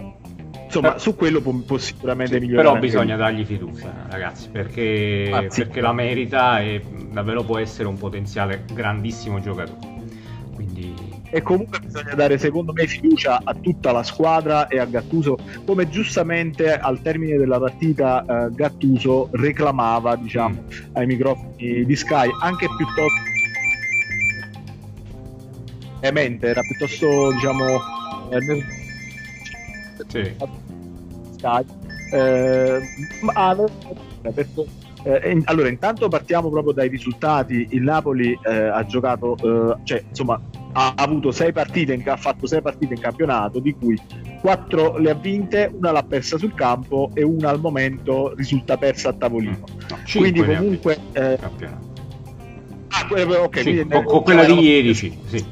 [0.65, 2.69] insomma, su quello può, può sicuramente sì, migliorare.
[2.71, 5.61] Però bisogna dargli fiducia, ragazzi, perché, ah, sì.
[5.63, 9.94] perché la merita e davvero può essere un potenziale grandissimo giocatore.
[11.35, 15.88] E comunque bisogna dare, secondo me, fiducia a tutta la squadra e a Gattuso, come
[15.88, 20.79] giustamente al termine della partita eh, Gattuso reclamava, diciamo, mm.
[20.92, 23.33] ai microfoni di Sky, anche piuttosto
[26.47, 27.64] era piuttosto diciamo
[28.31, 28.64] eh,
[30.07, 30.35] sì
[31.37, 31.73] stadi.
[32.12, 32.81] Eh,
[33.23, 33.57] ma,
[34.33, 34.66] perché,
[35.03, 37.66] eh, allora, intanto partiamo proprio dai risultati.
[37.70, 40.40] Il Napoli eh, ha giocato, eh, cioè, insomma,
[40.77, 43.99] ha avuto sei partite, in, ha fatto sei partite in campionato, di cui
[44.41, 49.11] quattro le ha vinte, una l'ha persa sul campo e una al momento risulta persa
[49.11, 49.65] a tavolino.
[49.89, 50.99] No, quindi comunque...
[51.13, 51.39] Eh,
[52.89, 53.07] ah,
[53.43, 55.17] okay, quindi, con, quella di ieri, sì.
[55.27, 55.45] sì.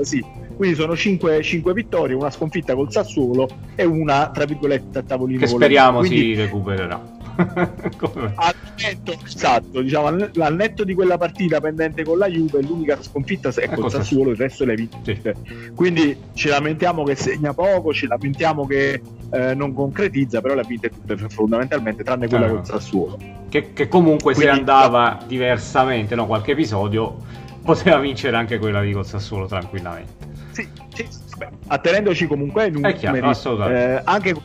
[0.00, 5.02] sì quindi sono 5, 5 vittorie, una sconfitta col Sassuolo e una, tra virgolette, a
[5.02, 5.40] tavolino.
[5.40, 7.20] Che speriamo Quindi, si recupererà.
[8.36, 13.50] al netto, esatto, diciamo, al netto di quella partita pendente con la Juve, l'unica sconfitta
[13.50, 15.20] è col Sassuolo, il resto le vinte.
[15.22, 15.70] Sì.
[15.74, 19.00] Quindi ci lamentiamo che segna poco, ci lamentiamo che
[19.30, 23.18] eh, non concretizza, però le ha vinte tutte fondamentalmente, tranne quella ah, col Sassuolo.
[23.48, 27.16] Che, che comunque Quindi, se andava diversamente, no, qualche episodio,
[27.62, 30.30] poteva vincere anche quella di col Sassuolo tranquillamente.
[30.52, 31.06] Sì, sì,
[31.68, 34.42] attenendoci comunque ai numeri, chiaro, eh, anche con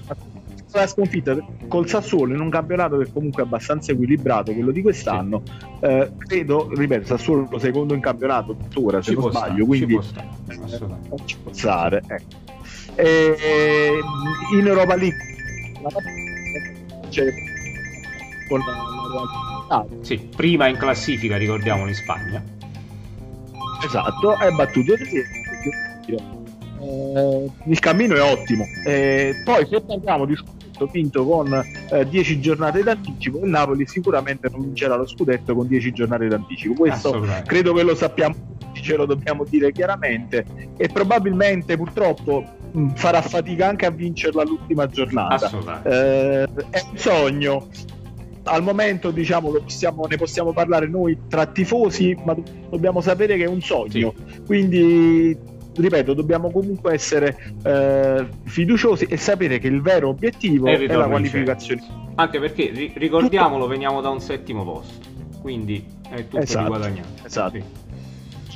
[0.82, 1.38] la sconfitta
[1.68, 5.86] col Sassuolo in un campionato che comunque è abbastanza equilibrato, quello di quest'anno, sì.
[5.86, 9.94] eh, credo, ripeto, Sassuolo secondo in campionato tuttora, se ci non sbaglio, stare, quindi ci
[9.94, 12.36] può stare, eh, ci può stare ecco.
[12.96, 14.00] e,
[14.58, 15.18] in Europa League
[17.10, 17.26] c'è
[18.48, 18.60] con
[19.70, 22.44] la sì, prima in classifica, ricordiamolo, in Spagna.
[23.84, 24.94] Esatto, è battuto
[26.80, 28.66] eh, il cammino è ottimo.
[28.86, 30.36] Eh, poi se parliamo di
[30.78, 31.66] scudetto vinto con
[32.08, 36.74] 10 eh, giornate d'anticipo, il Napoli sicuramente non vincerà lo scudetto con 10 giornate d'anticipo.
[36.76, 40.46] Questo credo che lo sappiamo ce lo dobbiamo dire chiaramente
[40.78, 45.50] e probabilmente purtroppo mh, farà fatica anche a vincerla l'ultima giornata.
[45.84, 47.68] Eh, è un sogno,
[48.44, 52.36] al momento diciamo possiamo, ne possiamo parlare noi tra tifosi, ma
[52.70, 54.14] dobbiamo sapere che è un sogno.
[54.16, 54.42] Sì.
[54.46, 60.96] Quindi ripeto, dobbiamo comunque essere eh, fiduciosi e sapere che il vero obiettivo è, è
[60.96, 61.84] la qualificazione.
[62.16, 63.68] Anche perché ri- ricordiamolo, tutto...
[63.68, 65.08] veniamo da un settimo posto,
[65.42, 67.08] quindi è tutto esatto, di guadagnato.
[67.24, 67.58] Esatto.
[67.58, 67.64] Sì.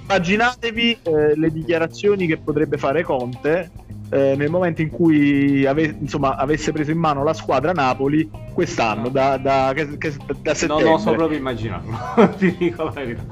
[0.01, 3.71] Immaginatevi eh, le dichiarazioni che potrebbe fare Conte
[4.09, 9.09] eh, nel momento in cui ave- insomma, avesse preso in mano la squadra Napoli quest'anno,
[9.09, 10.89] da, da, che, che, da settembre.
[10.89, 11.97] Non so proprio immaginarlo,
[12.37, 13.23] ti dico la verità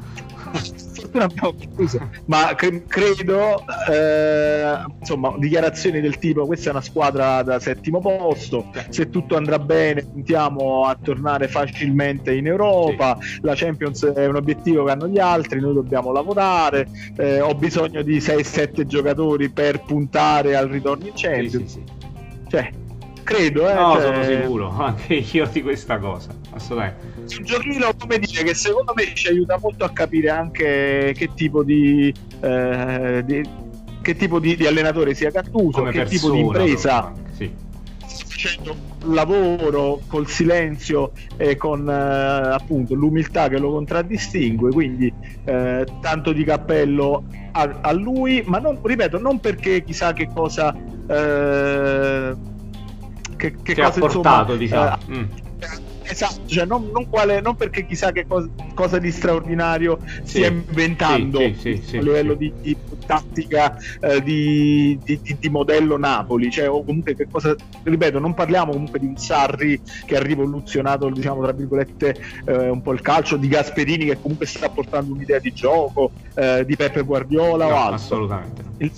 [1.09, 2.09] fortuna abbiamo chiuso.
[2.25, 8.71] Ma cre- credo, eh, insomma, dichiarazioni del tipo: questa è una squadra da settimo posto.
[8.89, 13.17] Se tutto andrà bene, puntiamo a tornare facilmente in Europa.
[13.19, 13.39] Sì.
[13.41, 15.59] La Champions è un obiettivo che hanno gli altri.
[15.59, 16.87] Noi dobbiamo lavorare.
[17.17, 21.55] Eh, ho bisogno di 6-7 giocatori per puntare al ritorno in Champions.
[21.55, 21.83] Sì, sì,
[22.47, 22.71] cioè,
[23.23, 24.01] credo, eh, no, cioè...
[24.01, 27.08] sono sicuro, anche io di questa cosa, assolutamente.
[27.37, 31.63] Un giochino, come dire, che secondo me ci aiuta molto a capire anche che tipo
[31.63, 33.49] di, eh, di
[34.01, 37.51] che tipo di, di, allenatore sia Gattuso, come che persona, tipo di impresa sì.
[37.99, 45.13] facendo un lavoro col silenzio e con eh, appunto l'umiltà che lo contraddistingue, quindi
[45.45, 50.73] eh, tanto di cappello a, a, lui, ma non, ripeto, non perché chissà che cosa
[51.07, 52.35] eh,
[53.35, 54.97] che, che cosa, ha portato, insomma, diciamo.
[55.07, 55.47] Eh, mm.
[56.11, 60.47] Esatto, cioè non, non, quale, non, perché chissà che cosa, cosa di straordinario sì, stia
[60.47, 66.67] inventando sì, sì, a livello di, di, tattica eh, di, di, di, modello Napoli, cioè,
[66.67, 71.43] o comunque che cosa, ripeto, non parliamo comunque di un Sarri che ha rivoluzionato, diciamo,
[71.43, 75.53] tra virgolette, eh, un po' il calcio, di Gasperini che comunque sta portando un'idea di
[75.53, 77.95] gioco, eh, di Peppe Guardiola no, o altro.
[77.95, 78.63] Assolutamente.
[78.77, 78.91] Il,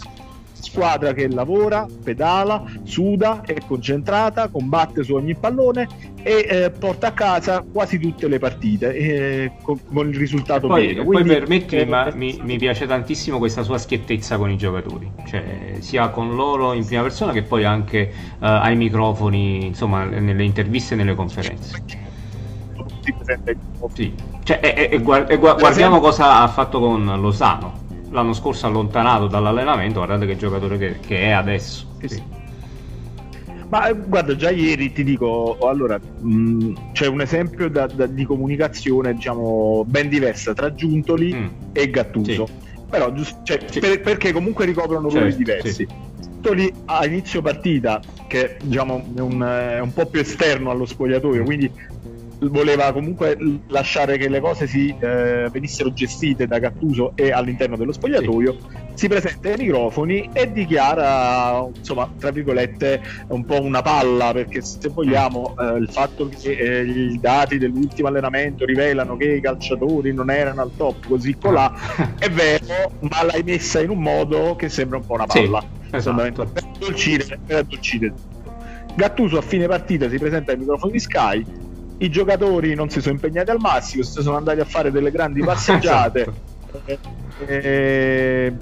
[0.62, 5.88] squadra che lavora, pedala, suda, è concentrata, combatte su ogni pallone
[6.24, 10.88] e eh, porta a casa quasi tutte le partite eh, con, con, il risultato poi,
[10.88, 11.04] pieno.
[11.04, 15.12] Quindi, poi permettimi, eh, ma mi, mi, piace tantissimo questa sua schiettezza con i giocatori,
[15.28, 20.44] cioè sia con loro in prima persona che poi anche uh, ai microfoni, insomma, nelle
[20.44, 21.84] interviste e nelle conferenze.
[23.94, 24.14] Sì.
[24.44, 24.96] Cioè, e, e,
[25.28, 31.00] e, guardiamo cosa ha fatto con Lozano l'anno scorso allontanato dall'allenamento, guardate che giocatore che,
[31.00, 31.88] che è adesso.
[32.06, 32.22] Sì.
[33.70, 38.26] Ma eh, guarda, già ieri ti dico, allora, mh, c'è un esempio da, da, di
[38.26, 41.48] comunicazione, diciamo, ben diversa tra Giuntoli mm.
[41.72, 42.48] e Gattuso.
[42.48, 42.54] Sì.
[42.90, 45.88] Però, cioè, per, perché comunque ricoprono certo, ruoli diversi.
[46.20, 51.44] Giuntoli a inizio partita, che diciamo è un, è un po' più esterno allo spogliatoio,
[51.44, 51.46] mm.
[51.46, 51.72] quindi
[52.50, 57.92] voleva comunque lasciare che le cose si eh, venissero gestite da Gattuso e all'interno dello
[57.92, 58.68] spogliatoio, sì.
[58.94, 64.90] si presenta ai microfoni e dichiara, insomma, tra virgolette, un po' una palla, perché se
[64.90, 70.32] vogliamo eh, il fatto che eh, i dati dell'ultimo allenamento rivelano che i calciatori non
[70.32, 71.72] erano al top così colà,
[72.18, 75.60] è vero, ma l'hai messa in un modo che sembra un po' una palla.
[75.60, 76.46] Sì, esatto.
[76.46, 78.14] per addolcire, per addolcire.
[78.96, 81.46] Gattuso a fine partita si presenta ai microfoni di Sky
[82.02, 85.42] i giocatori non si sono impegnati al massimo, si sono andati a fare delle grandi
[85.44, 86.34] passeggiate.
[86.86, 87.46] esatto.
[87.46, 88.54] eh,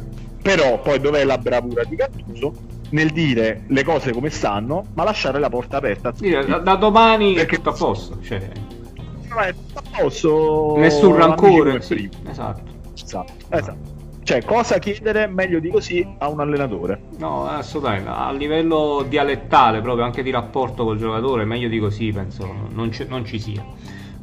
[0.41, 2.77] però poi dov'è la bravura di Gattuso?
[2.91, 6.13] Nel dire le cose come stanno, ma lasciare la porta aperta.
[6.15, 7.55] Sì, da, da, domani Perché...
[7.55, 8.19] è tutto a posto.
[8.21, 8.37] Cioè...
[8.39, 10.75] è tutto a posto.
[10.77, 11.81] Nessun rancore.
[11.81, 12.63] Sì, esatto.
[12.95, 13.33] esatto.
[13.49, 13.88] esatto.
[14.29, 17.05] Cioè, cosa chiedere meglio di così a un allenatore?
[17.17, 18.09] No, assolutamente.
[18.09, 23.07] A livello dialettale, proprio anche di rapporto col giocatore, meglio di così penso non, c-
[23.09, 23.65] non ci sia,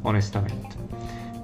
[0.03, 0.75] onestamente.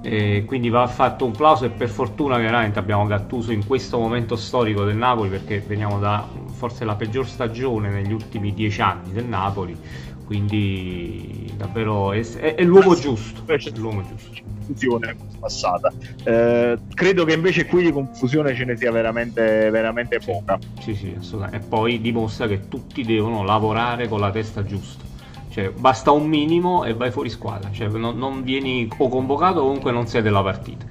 [0.00, 4.34] E quindi va fatto un plauso e per fortuna veramente abbiamo Gattuso in questo momento
[4.34, 9.26] storico del Napoli perché veniamo da forse la peggior stagione negli ultimi dieci anni del
[9.26, 9.78] Napoli
[10.24, 13.42] quindi davvero è, è, è l'uomo giusto.
[13.46, 14.42] È l'uomo giusto.
[14.66, 15.92] Confusione passata.
[16.24, 20.58] Eh, credo che invece qui di confusione ce ne sia veramente, veramente poca.
[20.80, 21.64] Sì sì assolutamente.
[21.64, 25.04] E poi dimostra che tutti devono lavorare con la testa giusta.
[25.50, 27.70] Cioè basta un minimo e vai fuori squadra.
[27.70, 30.86] Cioè non, non vieni o convocato o comunque non sei della partita.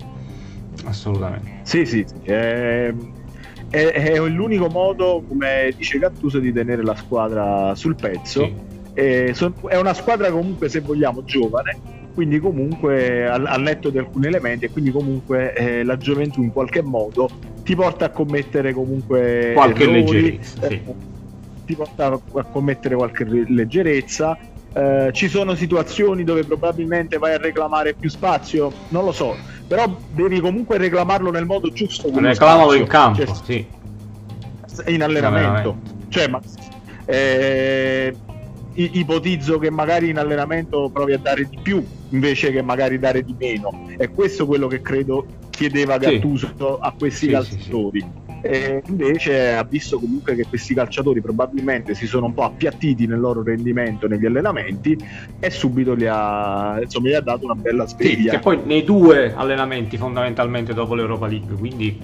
[0.85, 1.61] Assolutamente.
[1.63, 2.15] Sì sì, sì.
[2.23, 2.93] Eh
[3.73, 8.45] è, è, l'unico modo, come dice Gattuso, di tenere la squadra sul pezzo.
[8.45, 8.72] Sì.
[8.93, 11.77] Eh, son, è una squadra comunque, se vogliamo, giovane,
[12.13, 16.51] quindi comunque al, al netto di alcuni elementi e quindi comunque eh, la gioventù in
[16.51, 17.27] qualche modo
[17.63, 20.73] ti porta a commettere comunque qualche errori, leggerezza, sì.
[20.73, 20.95] eh,
[21.65, 24.37] ti porta a commettere qualche leggerezza.
[24.75, 29.35] Eh, ci sono situazioni dove probabilmente vai a reclamare più spazio, non lo so,
[29.67, 32.09] però devi comunque reclamarlo nel modo giusto.
[32.13, 33.65] Reclamalo in campo, cioè, sì.
[34.87, 35.77] In allenamento.
[36.09, 36.41] Cioè, ma,
[37.05, 38.15] eh,
[38.75, 43.35] ipotizzo che magari in allenamento provi a dare di più invece che magari dare di
[43.37, 43.87] meno.
[43.95, 46.63] È questo quello che credo chiedeva Gattuso sì.
[46.79, 47.99] a questi sì, calciatori.
[47.99, 53.07] Sì, e invece ha visto comunque che questi calciatori probabilmente si sono un po' appiattiti
[53.07, 54.97] nel loro rendimento negli allenamenti
[55.39, 58.31] e subito gli ha, insomma, gli ha dato una bella sveglia.
[58.31, 61.97] Sì, che poi nei due allenamenti fondamentalmente dopo l'Europa League, quindi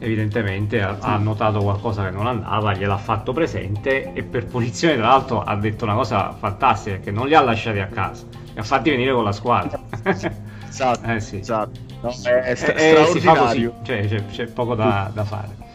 [0.00, 5.08] evidentemente ha, ha, notato qualcosa che non andava, gliel'ha fatto presente e per punizione tra
[5.08, 8.62] l'altro ha detto una cosa fantastica che non li ha lasciati a casa, li ha
[8.62, 9.78] fatti venire con la squadra.
[10.68, 11.38] esatto, eh, sì.
[11.38, 11.78] esatto.
[12.00, 13.74] No, è, st- eh, eh, straordinario.
[13.82, 15.68] Cioè, c'è, c'è, poco da, da fare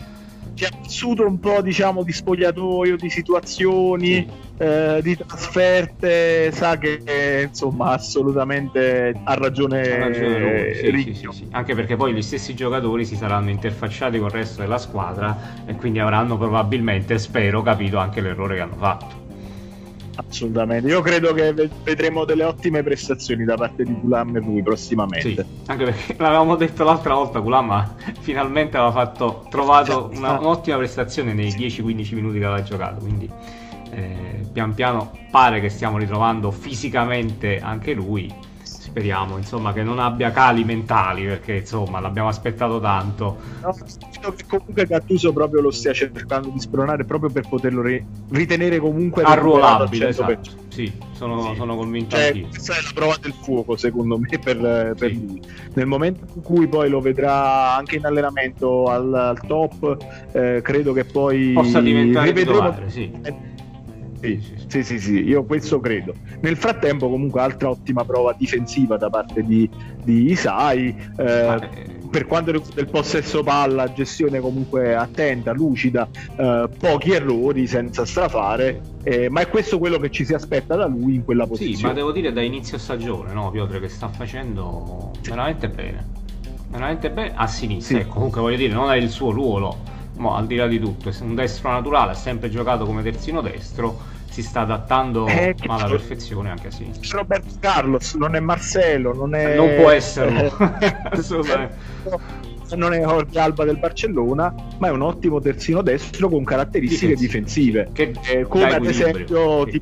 [0.56, 4.26] ci ha vissuto un po' diciamo di spogliatoio, di situazioni,
[4.58, 11.48] eh, di trasferte, sa che eh, insomma assolutamente ha ragione, ha ragione sì, sì, sì,
[11.52, 15.76] anche perché poi gli stessi giocatori si saranno interfacciati con il resto della squadra e
[15.76, 19.25] quindi avranno probabilmente, spero, capito anche l'errore che hanno fatto.
[20.16, 25.44] Assolutamente, io credo che vedremo delle ottime prestazioni da parte di Gulam e lui prossimamente.
[25.44, 31.34] Sì, anche perché l'avevamo detto l'altra volta, Gulam finalmente aveva fatto, trovato una, un'ottima prestazione
[31.34, 33.30] nei 10-15 minuti che aveva giocato, quindi
[33.92, 38.34] eh, pian piano pare che stiamo ritrovando fisicamente anche lui
[38.96, 44.86] speriamo insomma che non abbia cali mentali perché insomma l'abbiamo aspettato tanto no, che comunque
[44.86, 50.50] Gattuso proprio lo stia cercando di spronare proprio per poterlo re- ritenere comunque arruolabile esatto.
[50.70, 51.56] sì, sono, sì.
[51.58, 55.26] sono convinto cioè, questa è la prova del fuoco secondo me per, per sì.
[55.28, 55.42] lui
[55.74, 59.98] nel momento in cui poi lo vedrà anche in allenamento al, al top
[60.32, 63.54] eh, credo che poi possa diventare titolare, sì
[64.26, 66.14] sì, sì, sì, sì, io questo credo.
[66.42, 69.70] Nel frattempo, comunque, altra ottima prova difensiva da parte di,
[70.04, 70.96] di Isai.
[71.18, 76.08] Eh, per quanto riguarda il possesso palla, gestione comunque attenta, lucida,
[76.38, 80.86] eh, pochi errori senza strafare, eh, ma è questo quello che ci si aspetta da
[80.86, 81.76] lui in quella posizione.
[81.76, 86.08] Sì, ma devo dire da inizio stagione, no, Piotr, che sta facendo veramente bene.
[86.70, 88.04] Veramente bene a sinistra, sì.
[88.04, 89.78] ecco, comunque voglio dire, non è il suo ruolo,
[90.18, 93.42] ma al di là di tutto, è un destro naturale, ha sempre giocato come terzino
[93.42, 97.20] destro si sta adattando eh, alla perfezione anche a sinistra.
[97.20, 99.56] Roberto Carlos, non è Marcelo, non è...
[99.56, 100.52] Non può esserlo,
[101.10, 101.78] assolutamente.
[102.76, 107.88] Non è Jorge Alba del Barcellona, ma è un ottimo terzino destro con caratteristiche difensive.
[107.94, 108.20] difensive.
[108.24, 109.64] Che, eh, come ad esempio...
[109.70, 109.72] Sì.
[109.72, 109.82] Ti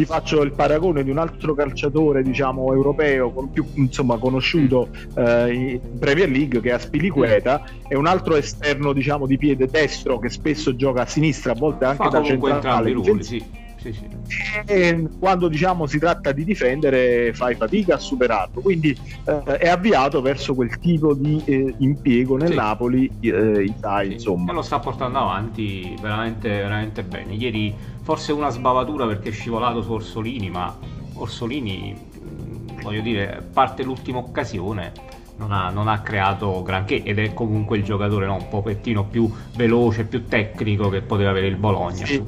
[0.00, 5.98] ti faccio il paragone di un altro calciatore diciamo europeo più insomma, conosciuto eh, in
[5.98, 7.84] Premier League che è Aspilicueta mm.
[7.86, 11.84] e un altro esterno diciamo di piede destro che spesso gioca a sinistra a volte
[11.84, 13.44] anche Fa da centrale ruoli, sì.
[13.80, 14.06] Sì, sì.
[14.66, 18.94] E quando diciamo si tratta di difendere fai fatica a superarlo quindi
[19.24, 24.54] eh, è avviato verso quel tipo di eh, impiego nel Napoli eh, Italia insomma e
[24.54, 27.74] lo sta portando avanti veramente, veramente bene ieri
[28.10, 30.76] forse una sbavatura perché è scivolato su Orsolini, ma
[31.14, 31.96] Orsolini,
[32.82, 34.92] voglio dire, parte l'ultima occasione,
[35.36, 39.32] non ha, non ha, creato granché ed è comunque il giocatore no, un pochettino più
[39.54, 42.20] veloce, più tecnico che poteva avere il Bologna sì.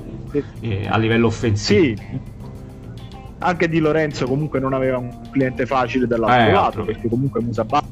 [0.60, 1.96] eh, a livello offensivo.
[1.96, 2.20] Sì.
[3.38, 7.82] Anche Di Lorenzo comunque non aveva un cliente facile dall'altro eh, lato perché comunque Musabà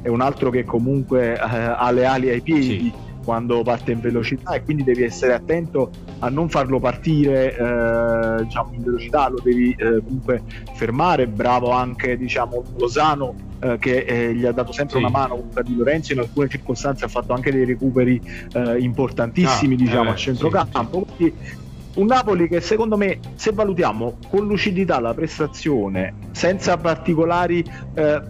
[0.00, 2.62] è un altro che comunque eh, ha le ali ai piedi.
[2.62, 8.44] Sì quando parte in velocità e quindi devi essere attento a non farlo partire eh,
[8.44, 10.42] diciamo, in velocità, lo devi eh, comunque
[10.74, 11.26] fermare.
[11.26, 15.02] Bravo anche diciamo, Lozano eh, che eh, gli ha dato sempre sì.
[15.02, 18.22] una mano contro Di Lorenzo, in alcune circostanze ha fatto anche dei recuperi
[18.52, 21.06] eh, importantissimi ah, diciamo, a eh, centrocampo.
[21.16, 21.56] Sì, sì.
[21.94, 27.64] un Napoli che secondo me, se valutiamo con lucidità la prestazione, senza particolari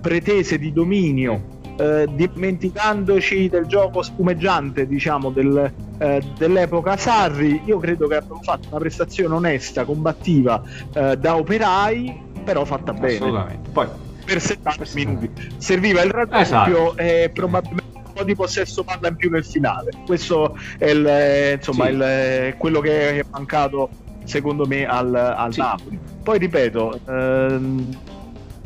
[0.01, 8.07] pretese di dominio, eh, dimenticandoci del gioco spumeggiante diciamo del, eh, dell'epoca Sarri io credo
[8.07, 10.62] che abbiamo fatto una prestazione onesta combattiva
[10.95, 13.87] eh, da operai però fatta bene assolutamente poi
[14.24, 16.97] per 70 minuti serviva il raddoppio esatto.
[16.97, 21.53] e probabilmente un po' di possesso palla in più nel finale questo è il, eh,
[21.55, 21.91] insomma sì.
[21.93, 23.91] il, quello che è mancato
[24.24, 25.61] secondo me al, al sì.
[25.61, 27.99] Napoli poi ripeto ehm,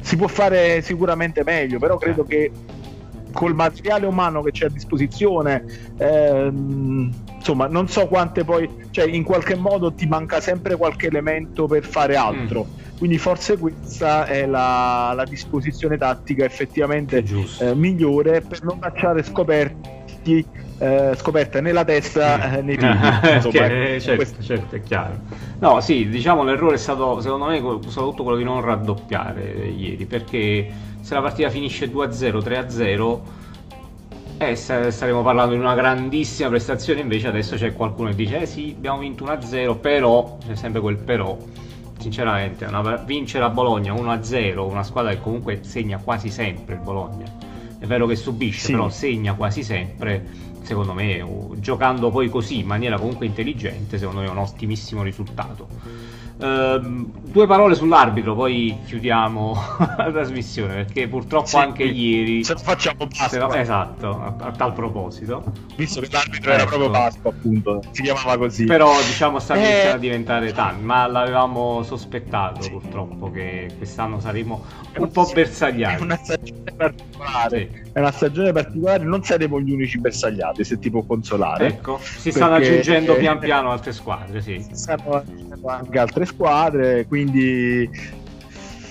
[0.01, 2.31] si può fare sicuramente meglio però credo certo.
[2.31, 2.79] che
[3.33, 5.64] col materiale umano che c'è a disposizione,
[5.97, 11.66] ehm, insomma, non so quante poi, cioè in qualche modo ti manca sempre qualche elemento
[11.66, 12.66] per fare altro.
[12.68, 12.78] Mm.
[12.99, 17.24] Quindi forse questa è la, la disposizione tattica effettivamente
[17.61, 20.47] eh, migliore per non lasciare scoperti
[20.81, 22.97] eh, scoperte nella testa eh, nei piedi.
[23.35, 24.43] Insomma, ecco, certo, questo.
[24.43, 25.20] certo, è chiaro.
[25.59, 29.43] No, sì, diciamo l'errore è stato secondo me soprattutto quello di non raddoppiare
[29.76, 30.68] ieri, perché
[31.01, 33.18] se la partita finisce 2-0, 3-0
[34.39, 38.72] eh, staremo parlando di una grandissima prestazione, invece adesso c'è qualcuno che dice eh sì,
[38.74, 41.37] abbiamo vinto 1-0, però, c'è sempre quel però,
[41.99, 47.26] sinceramente, una, vincere a Bologna 1-0, una squadra che comunque segna quasi sempre il Bologna,
[47.78, 48.72] è vero che subisce, sì.
[48.72, 50.24] però segna quasi sempre,
[50.63, 51.25] secondo me,
[51.59, 55.69] giocando poi così in maniera comunque intelligente, secondo me è un ottimissimo risultato.
[56.41, 59.55] Uh, due parole sull'arbitro, poi chiudiamo
[59.97, 62.45] la trasmissione perché purtroppo sì, anche ieri.
[62.45, 63.61] Se facciamo Pasqua.
[63.61, 65.45] esatto, a, a, tal proposito.
[65.76, 66.61] Visto che l'arbitro ecco.
[66.61, 68.64] era proprio Pasqua, appunto, si chiamava così.
[68.64, 69.59] Però diciamo sta eh...
[69.59, 72.70] iniziando a diventare tanto, ma l'avevamo sospettato sì.
[72.70, 74.64] purtroppo che quest'anno saremo
[74.97, 76.01] un po' bersagliati.
[76.01, 77.70] È una stagione particolare.
[77.72, 77.91] Sì.
[77.93, 81.66] È una stagione particolare, non saremo gli unici bersagliati, se ti può consolare.
[81.66, 82.30] Ecco, si perché...
[82.30, 84.64] stanno aggiungendo pian piano altre squadre, sì.
[84.72, 85.22] Stanno
[85.67, 87.89] anche altre squadre, quindi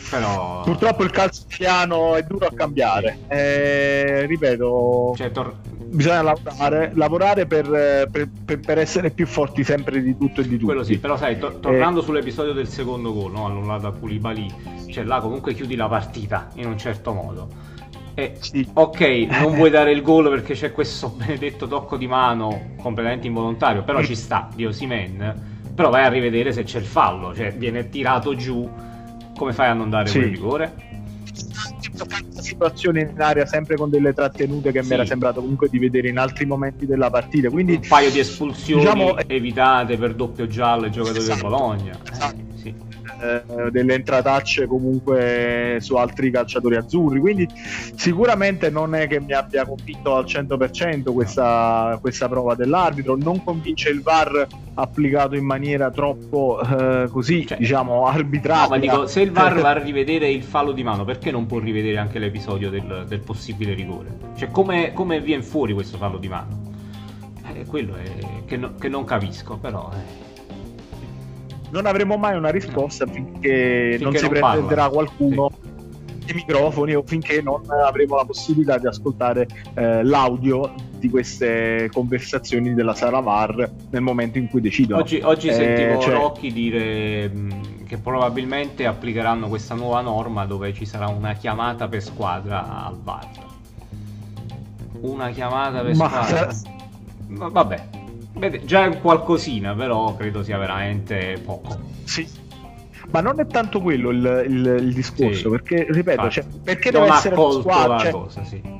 [0.10, 0.62] Però...
[0.62, 3.20] purtroppo il calcio italiano è duro a cambiare.
[3.28, 5.56] Eh, ripeto, cioè, tor-
[5.90, 10.66] bisogna lavorare, lavorare per, per, per, essere più forti sempre di tutto e di tutto.
[10.66, 12.04] Quello sì, però sai, to- tornando eh...
[12.04, 13.46] sull'episodio del secondo gol, no?
[13.46, 14.48] annullato a Koulibaly,
[14.90, 17.68] cioè là comunque chiudi la partita in un certo modo.
[18.14, 18.68] E, sì.
[18.74, 19.00] Ok,
[19.30, 24.04] non vuoi dare il gol perché c'è questo benedetto tocco di mano completamente involontario, però
[24.04, 28.36] ci sta di Osimen però vai a rivedere se c'è il fallo, cioè viene tirato
[28.36, 28.70] giù,
[29.34, 30.18] come fai a non dare sì.
[30.20, 30.74] quel rigore?
[32.34, 34.90] situazioni in aria sempre con delle trattenute che sì.
[34.90, 38.20] mi era sembrato comunque di vedere in altri momenti della partita quindi un paio di
[38.20, 42.49] espulsioni diciamo, evitate per doppio giallo ai giocatori esatto, del Bologna esatto.
[43.20, 47.20] Eh, delle entratacce comunque su altri calciatori azzurri.
[47.20, 47.48] Quindi
[47.96, 53.90] sicuramente non è che mi abbia convinto al 100% questa, questa prova dell'arbitro, non convince
[53.90, 58.64] il VAR applicato in maniera troppo eh, così, cioè, diciamo, arbitraria.
[58.64, 61.46] No, ma dico, se il VAR va a rivedere il fallo di mano, perché non
[61.46, 64.18] può rivedere anche l'episodio del, del possibile rigore?
[64.38, 66.68] Cioè, come, come viene fuori questo fallo di mano?
[67.54, 68.04] Eh, quello è
[68.46, 69.92] che, no, che, non capisco, però.
[69.94, 70.29] Eh.
[71.72, 75.52] Non avremo mai una risposta finché, finché, non si presenterà qualcuno
[76.26, 76.32] sì.
[76.32, 82.74] i microfoni o finché non avremo la possibilità di ascoltare eh, l'audio di queste conversazioni
[82.74, 85.02] della sala VAR nel momento in cui decidono.
[85.02, 86.14] Oggi, oggi eh, sentivo cioè...
[86.14, 87.32] Rocchi dire
[87.86, 93.30] che probabilmente applicheranno questa nuova norma dove ci sarà una chiamata per squadra al VAR.
[95.02, 96.50] Una chiamata per Ma squadra.
[97.50, 97.90] Vabbè,
[98.34, 101.78] Vede, già qualcosina, però credo sia veramente poco.
[102.04, 102.28] Sì.
[103.12, 105.50] Ma non è tanto quello il, il, il discorso, sì.
[105.50, 108.00] perché, ripeto, cioè, perché deve essere una squadra...
[108.00, 108.78] Cioè, cosa, sì.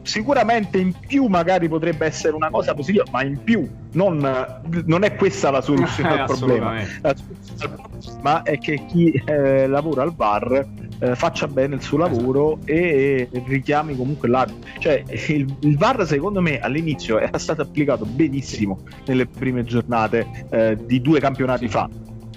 [0.00, 5.14] Sicuramente in più magari potrebbe essere una cosa positiva, ma in più non, non è
[5.16, 6.74] questa la soluzione al problema.
[7.02, 7.76] La soluzione
[8.22, 10.66] ma è che chi eh, lavora al bar
[10.98, 12.70] eh, faccia bene il suo lavoro esatto.
[12.72, 14.70] e, richiami comunque l'arbitro.
[14.78, 20.78] Cioè, il, il, VAR secondo me all'inizio era stato applicato benissimo nelle prime giornate eh,
[20.84, 21.88] di due campionati fa.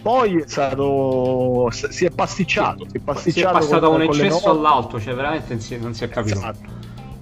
[0.01, 2.85] Poi è stato, si è pasticciato.
[2.89, 5.93] Si è, pasticciato si è passato da un eccesso all'altro, cioè veramente non si, non
[5.93, 6.37] si è capito.
[6.37, 6.69] Esatto.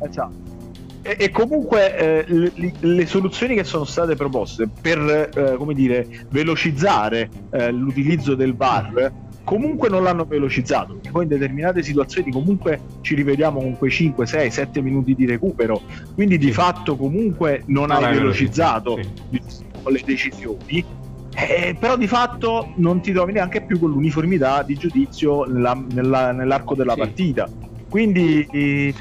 [0.08, 0.56] esatto.
[1.02, 6.06] E, e, comunque eh, le, le, soluzioni che sono state proposte per eh, come dire,
[6.30, 9.12] velocizzare eh, l'utilizzo del VAR
[9.48, 11.00] comunque non l'hanno velocizzato.
[11.10, 15.82] Poi in determinate situazioni comunque ci rivediamo con quei 5, 6, 7 minuti di recupero.
[16.16, 19.91] Quindi di fatto comunque non, non hai velocizzato, velocizzato sì.
[19.93, 20.86] le decisioni.
[21.34, 26.34] Eh, però di fatto non ti trovi neanche più con l'uniformità di giudizio nella, nella,
[26.34, 27.00] nell'arco della sì.
[27.00, 27.50] partita.
[27.88, 28.93] Quindi, eh,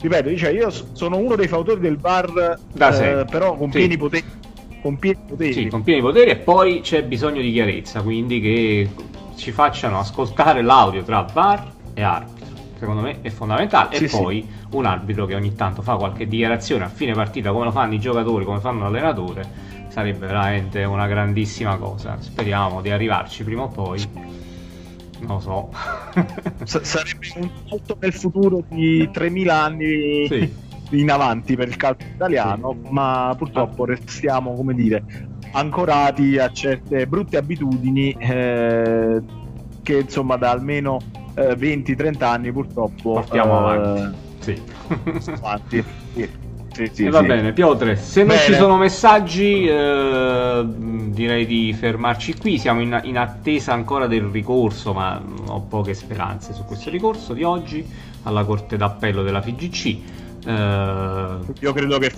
[0.00, 3.76] ripeto, cioè io sono uno dei fautori del VAR, eh, però con sì.
[3.76, 4.24] pieni poteri.
[4.80, 5.52] Con pieni poteri.
[5.52, 8.88] Sì, con pieni poteri e poi c'è bisogno di chiarezza, quindi che
[9.40, 12.58] ci facciano ascoltare l'audio tra VAR e arbitro.
[12.78, 13.96] Secondo me è fondamentale.
[13.96, 14.76] Sì, e poi sì.
[14.76, 17.98] un arbitro che ogni tanto fa qualche dichiarazione a fine partita, come lo fanno i
[17.98, 19.48] giocatori, come fanno l'allenatore,
[19.88, 22.20] sarebbe veramente una grandissima cosa.
[22.20, 24.06] Speriamo di arrivarci prima o poi.
[25.20, 25.70] Non lo so.
[26.82, 30.26] sarebbe un salto nel futuro di 3000 anni.
[30.28, 32.90] Sì in avanti per il calcio italiano, sì.
[32.90, 39.20] ma purtroppo restiamo, come dire, ancorati a certe brutte abitudini eh,
[39.82, 40.98] che insomma da almeno
[41.34, 44.16] eh, 20-30 anni purtroppo portiamo eh, avanti.
[44.40, 44.62] Sì.
[45.32, 45.84] avanti.
[46.14, 46.48] Sì.
[46.72, 47.26] Sì, sì, va sì.
[47.26, 48.36] bene, Piotre, se bene.
[48.36, 54.22] non ci sono messaggi eh, direi di fermarci qui, siamo in, in, attesa ancora del
[54.22, 57.84] ricorso, ma ho poche speranze su questo ricorso di oggi
[58.22, 59.86] alla Corte d'Appello della FIGC.
[60.46, 61.38] Eh...
[61.60, 62.12] Io credo che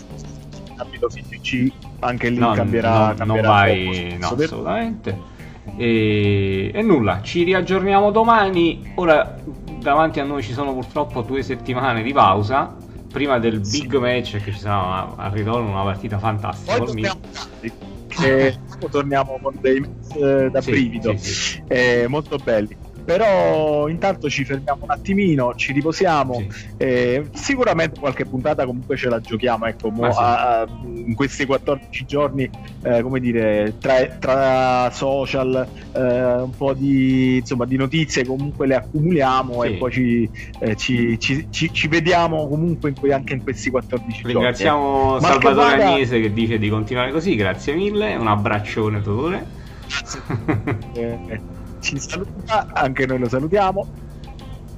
[0.77, 5.31] ambito FIGC anche lì no, cambierà, no, cambierà non vai no, assolutamente.
[5.77, 8.93] E, e, nulla ci riaggiorniamo domani.
[8.97, 9.37] Ora
[9.81, 12.77] davanti a noi ci sono purtroppo due settimane di pausa
[13.13, 17.21] prima del big match che ci sarà al ritorno una partita fantastica poi torniamo,
[18.23, 18.59] eh,
[18.91, 19.85] torniamo con dei
[20.17, 21.17] eh, da sì, brivido.
[21.17, 21.63] sì, sì.
[21.69, 26.35] Eh, molto belli però intanto ci fermiamo un attimino, ci riposiamo.
[26.35, 26.49] Sì.
[26.77, 29.67] Eh, sicuramente qualche puntata comunque ce la giochiamo.
[29.67, 30.19] Ecco, mo, sì.
[30.21, 32.49] a, in questi 14 giorni,
[32.83, 38.77] eh, come dire, tra, tra social, eh, un po' di, insomma, di, notizie comunque le
[38.77, 39.69] accumuliamo sì.
[39.69, 40.31] e poi ci,
[40.61, 45.19] eh, ci, ci, ci, vediamo comunque in que- anche in questi 14 Ringraziamo giorni.
[45.19, 45.93] Ringraziamo Salvatore vada...
[45.93, 47.35] Agnese che dice di continuare così.
[47.35, 49.61] Grazie mille, un abbraccione, Totore.
[51.83, 53.87] eh ci saluta, anche noi lo salutiamo.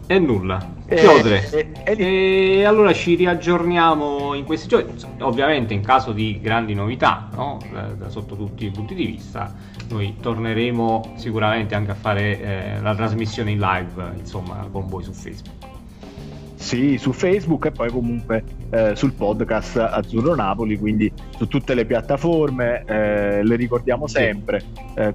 [0.06, 0.72] E nulla.
[0.86, 1.50] Chiodre.
[1.50, 4.92] E, e, e, e, allora ci riaggiorniamo in questi giorni.
[5.20, 7.58] Ovviamente in caso di grandi novità, no?
[7.72, 9.54] da, da, sotto tutti i punti di vista,
[9.88, 15.12] noi torneremo sicuramente anche a fare eh, la trasmissione in live, insomma, con voi su
[15.12, 15.73] Facebook.
[16.64, 21.84] Sì, su Facebook e poi comunque eh, sul podcast Azzurro Napoli, quindi su tutte le
[21.84, 24.62] piattaforme, eh, le ricordiamo sempre,
[24.94, 25.12] eh,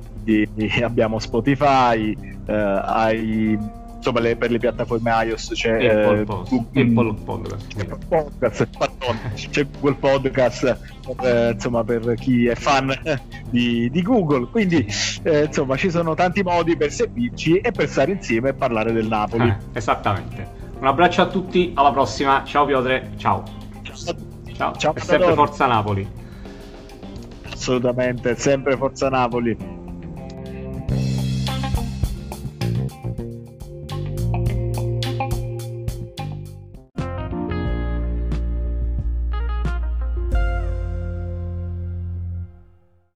[0.84, 3.58] abbiamo Spotify, eh, hai,
[3.96, 7.16] insomma le, per le piattaforme iOS c'è Apple, eh, Google,
[7.80, 10.80] Apple Podcast, podcast c'è Google Podcast
[11.24, 12.94] eh, insomma, per chi è fan
[13.50, 14.86] di, di Google, quindi
[15.24, 19.52] insomma ci sono tanti modi per seguirci e per stare insieme e parlare del Napoli.
[19.74, 20.59] esattamente.
[20.80, 22.44] Un abbraccio a tutti, alla prossima.
[22.46, 23.44] Ciao Piotre, ciao.
[24.54, 24.96] Ciao, ciao.
[24.96, 26.08] E sempre Forza Napoli.
[27.52, 29.79] Assolutamente, sempre Forza Napoli.